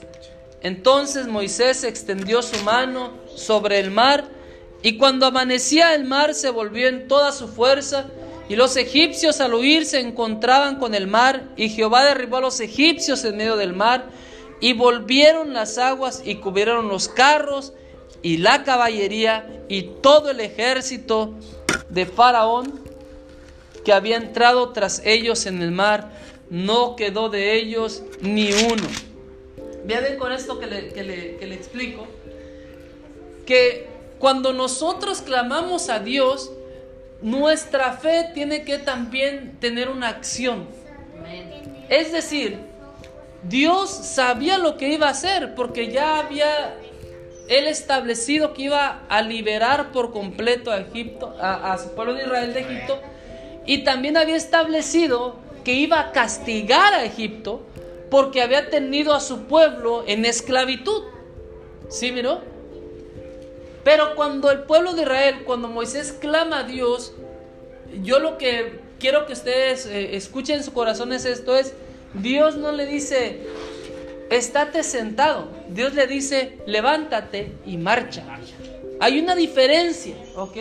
Entonces 0.62 1.28
Moisés 1.28 1.86
extendió 1.86 2.42
su 2.42 2.62
mano 2.64 3.14
sobre 3.36 3.80
el 3.80 3.90
mar, 3.90 4.26
y 4.84 4.98
cuando 4.98 5.26
amanecía 5.26 5.94
el 5.94 6.06
mar 6.06 6.34
se 6.34 6.50
volvió 6.50 6.88
en 6.88 7.08
toda 7.08 7.32
su 7.32 7.48
fuerza, 7.48 8.08
y 8.50 8.56
los 8.56 8.76
egipcios 8.76 9.40
al 9.40 9.54
huir 9.54 9.86
se 9.86 10.00
encontraban 10.00 10.78
con 10.78 10.94
el 10.96 11.08
mar, 11.08 11.44
y 11.56 11.70
Jehová 11.70 12.04
derribó 12.04 12.38
a 12.38 12.42
los 12.42 12.60
egipcios 12.60 13.24
en 13.24 13.38
medio 13.38 13.56
del 13.56 13.74
mar, 13.74 14.10
y 14.60 14.74
volvieron 14.74 15.54
las 15.54 15.78
aguas 15.78 16.22
y 16.24 16.36
cubrieron 16.36 16.88
los 16.88 17.10
carros 17.10 17.74
y 18.22 18.38
la 18.38 18.64
caballería 18.64 19.64
y 19.68 19.84
todo 20.02 20.30
el 20.30 20.40
ejército 20.40 21.34
de 21.90 22.06
Faraón 22.06 22.80
que 23.84 23.92
había 23.92 24.18
entrado 24.18 24.70
tras 24.70 25.02
ellos 25.04 25.48
en 25.48 25.62
el 25.62 25.72
mar, 25.72 26.12
no 26.52 26.96
quedó 26.96 27.30
de 27.30 27.56
ellos 27.56 28.04
ni 28.22 28.54
uno. 28.54 28.88
Vean 29.86 30.18
con 30.18 30.32
esto 30.32 30.60
que 30.60 30.68
le, 30.68 30.90
que 30.90 31.04
le, 31.04 31.38
que 31.38 31.48
le 31.48 31.56
explico, 31.56 32.06
que 33.48 33.88
cuando 34.22 34.54
nosotros 34.54 35.22
clamamos 35.22 35.90
a 35.90 35.98
Dios, 35.98 36.52
nuestra 37.24 37.94
fe 37.94 38.30
tiene 38.36 38.64
que 38.64 38.78
también 38.78 39.58
tener 39.60 39.90
una 39.90 40.10
acción. 40.10 40.68
Es 41.90 42.12
decir, 42.12 42.60
Dios 43.42 43.90
sabía 43.90 44.60
lo 44.60 44.78
que 44.78 44.90
iba 44.90 45.08
a 45.08 45.10
hacer 45.12 45.56
porque 45.56 45.92
ya 45.92 46.20
había 46.20 46.76
él 47.50 47.66
establecido 47.66 48.54
que 48.54 48.62
iba 48.62 49.02
a 49.10 49.24
liberar 49.24 49.92
por 49.92 50.12
completo 50.12 50.72
a 50.72 50.78
Egipto, 50.78 51.36
a, 51.42 51.76
su 51.80 51.90
pueblo 51.96 52.14
de 52.14 52.24
Israel 52.24 52.54
de 52.54 52.60
Egipto, 52.60 53.02
y 53.66 53.80
también 53.80 54.18
había 54.18 54.36
establecido 54.36 55.36
que 55.66 55.74
iba 55.74 56.00
a 56.00 56.12
castigar 56.12 56.94
a 56.94 57.04
Egipto 57.04 57.64
porque 58.12 58.44
había 58.44 58.70
tenido 58.70 59.16
a 59.16 59.20
su 59.20 59.46
pueblo 59.46 60.04
en 60.06 60.26
esclavitud. 60.26 61.06
¿Sí, 61.90 62.12
miró? 62.12 62.51
Pero 63.84 64.16
cuando 64.16 64.52
el 64.52 64.64
pueblo 64.64 64.94
de 64.94 65.04
Israel, 65.04 65.44
cuando 65.46 65.68
Moisés 65.68 66.12
clama 66.12 66.60
a 66.60 66.64
Dios, 66.64 67.14
yo 68.04 68.20
lo 68.20 68.38
que 68.38 68.80
quiero 69.00 69.26
que 69.26 69.34
ustedes 69.34 69.86
eh, 69.86 70.16
escuchen 70.16 70.58
en 70.58 70.64
su 70.64 70.74
corazón 70.74 71.12
es 71.14 71.26
esto, 71.26 71.58
es, 71.58 71.74
Dios 72.14 72.56
no 72.58 72.72
le 72.72 72.86
dice, 72.86 73.48
estate 74.30 74.84
sentado, 74.84 75.50
Dios 75.70 75.94
le 75.96 76.08
dice, 76.08 76.60
levántate 76.68 77.54
y 77.66 77.78
marcha. 77.78 78.24
Hay 79.00 79.20
una 79.20 79.36
diferencia, 79.36 80.16
¿ok? 80.36 80.58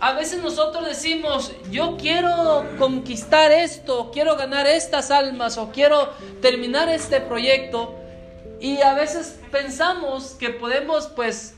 A 0.00 0.12
veces 0.12 0.42
nosotros 0.42 0.86
decimos, 0.86 1.52
yo 1.70 1.96
quiero 1.98 2.64
conquistar 2.78 3.52
esto, 3.52 4.10
quiero 4.12 4.36
ganar 4.36 4.66
estas 4.66 5.10
almas 5.10 5.56
o 5.56 5.70
quiero 5.70 6.10
terminar 6.40 6.88
este 6.88 7.20
proyecto. 7.20 7.94
Y 8.60 8.80
a 8.80 8.94
veces 8.94 9.38
pensamos 9.50 10.36
que 10.38 10.50
podemos 10.50 11.06
pues 11.08 11.53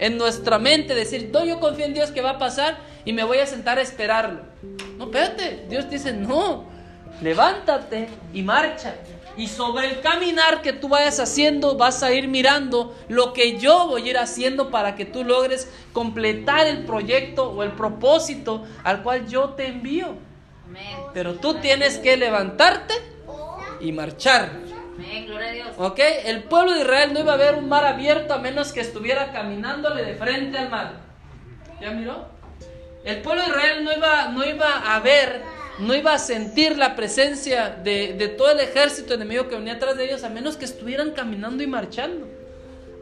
en 0.00 0.16
nuestra 0.16 0.58
mente 0.58 0.94
decir, 0.94 1.30
no, 1.32 1.44
yo 1.44 1.60
confío 1.60 1.84
en 1.84 1.94
Dios 1.94 2.10
que 2.10 2.22
va 2.22 2.30
a 2.30 2.38
pasar 2.38 2.78
y 3.04 3.12
me 3.12 3.22
voy 3.22 3.38
a 3.38 3.46
sentar 3.46 3.78
a 3.78 3.82
esperarlo. 3.82 4.40
No, 4.96 5.04
espérate, 5.04 5.66
Dios 5.68 5.88
dice, 5.88 6.12
no, 6.12 6.64
levántate 7.22 8.08
y 8.32 8.42
marcha. 8.42 8.94
Y 9.36 9.46
sobre 9.46 9.88
el 9.88 10.00
caminar 10.00 10.62
que 10.62 10.72
tú 10.72 10.88
vayas 10.88 11.20
haciendo, 11.20 11.76
vas 11.76 12.02
a 12.02 12.12
ir 12.12 12.28
mirando 12.28 12.96
lo 13.08 13.32
que 13.32 13.58
yo 13.58 13.86
voy 13.86 14.08
a 14.08 14.10
ir 14.10 14.18
haciendo 14.18 14.70
para 14.70 14.96
que 14.96 15.04
tú 15.04 15.22
logres 15.22 15.70
completar 15.92 16.66
el 16.66 16.84
proyecto 16.84 17.50
o 17.50 17.62
el 17.62 17.72
propósito 17.72 18.64
al 18.82 19.02
cual 19.02 19.28
yo 19.28 19.50
te 19.50 19.66
envío. 19.66 20.14
Pero 21.12 21.34
tú 21.34 21.54
tienes 21.54 21.98
que 21.98 22.16
levantarte 22.16 22.94
y 23.80 23.92
marchar. 23.92 24.69
¿Ok? 25.78 25.98
El 26.24 26.44
pueblo 26.44 26.72
de 26.72 26.80
Israel 26.80 27.12
no 27.12 27.20
iba 27.20 27.32
a 27.32 27.36
ver 27.36 27.54
un 27.54 27.68
mar 27.68 27.84
abierto 27.84 28.34
a 28.34 28.38
menos 28.38 28.72
que 28.72 28.80
estuviera 28.80 29.32
caminándole 29.32 30.04
de 30.04 30.14
frente 30.14 30.58
al 30.58 30.70
mar. 30.70 31.00
¿Ya 31.80 31.90
miró? 31.90 32.28
El 33.04 33.22
pueblo 33.22 33.42
de 33.42 33.48
Israel 33.48 33.84
no 33.84 33.92
iba, 33.92 34.28
no 34.28 34.44
iba 34.44 34.94
a 34.94 35.00
ver 35.00 35.60
no 35.78 35.94
iba 35.94 36.12
a 36.12 36.18
sentir 36.18 36.76
la 36.76 36.94
presencia 36.94 37.70
de, 37.70 38.12
de, 38.12 38.28
todo 38.28 38.50
el 38.50 38.60
ejército 38.60 39.14
enemigo 39.14 39.48
que 39.48 39.56
venía 39.56 39.74
atrás 39.74 39.96
de 39.96 40.04
ellos 40.04 40.24
a 40.24 40.28
menos 40.28 40.58
que 40.58 40.66
estuvieran 40.66 41.12
caminando 41.12 41.62
y 41.62 41.66
marchando. 41.66 42.28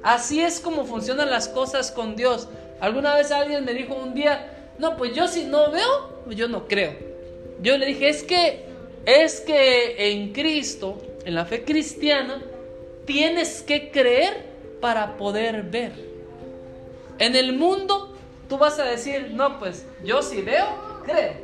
Así 0.03 0.41
es 0.41 0.61
como 0.61 0.85
funcionan 0.85 1.29
las 1.29 1.49
cosas 1.49 1.91
con 1.91 2.15
Dios. 2.15 2.49
Alguna 2.81 3.15
vez 3.17 3.33
alguien 3.33 3.65
me 3.65 3.75
dijo 3.75 3.95
un 3.95 4.15
día, 4.15 4.73
no, 4.79 4.97
pues 4.97 5.15
yo 5.15 5.27
si 5.27 5.45
no 5.45 5.73
veo, 5.73 6.25
yo 6.31 6.49
no 6.49 6.69
creo. 6.69 6.95
Yo 7.61 7.77
le 7.77 7.87
dije, 7.87 8.09
es 8.09 8.23
que, 8.23 8.65
es 9.05 9.41
que 9.41 10.13
en 10.13 10.33
Cristo, 10.33 11.03
en 11.29 11.35
la 11.35 11.45
fe 11.45 11.63
cristiana, 11.63 12.41
tienes 13.05 13.63
que 13.63 13.91
creer 13.91 14.47
para 14.81 15.19
poder 15.19 15.65
ver. 15.65 15.93
En 17.19 17.37
el 17.37 17.53
mundo, 17.53 18.17
tú 18.49 18.57
vas 18.57 18.79
a 18.79 18.85
decir, 18.85 19.33
no, 19.35 19.59
pues 19.59 19.85
yo 20.03 20.23
si 20.23 20.41
veo, 20.41 21.03
creo. 21.05 21.35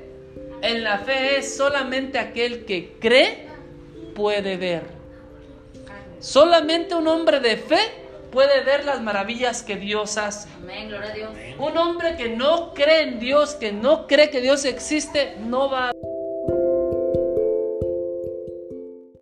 En 0.63 0.85
la 0.85 1.01
fe 1.01 1.37
es 1.37 1.55
solamente 1.55 2.19
aquel 2.19 2.65
que 2.65 2.95
cree 2.99 3.47
puede 4.15 4.57
ver. 4.57 4.85
Solamente 6.19 6.95
un 6.95 7.07
hombre 7.07 7.41
de 7.41 7.59
fe 7.59 7.81
puede 8.33 8.63
ver 8.63 8.87
las 8.87 9.03
maravillas 9.03 9.63
que 9.63 9.77
Dios 9.77 10.17
hace. 10.17 10.49
Amén, 10.63 10.89
gloria 10.89 11.11
a 11.11 11.15
Dios. 11.15 11.31
Un 11.59 11.77
hombre 11.77 12.17
que 12.17 12.31
no 12.31 12.73
cree 12.73 13.03
en 13.03 13.21
Dios, 13.21 13.55
que 13.55 13.71
no 13.71 14.07
cree 14.07 14.31
que 14.31 14.41
Dios 14.41 14.65
existe, 14.65 15.37
no 15.41 15.69
va 15.69 15.91
a 15.91 15.93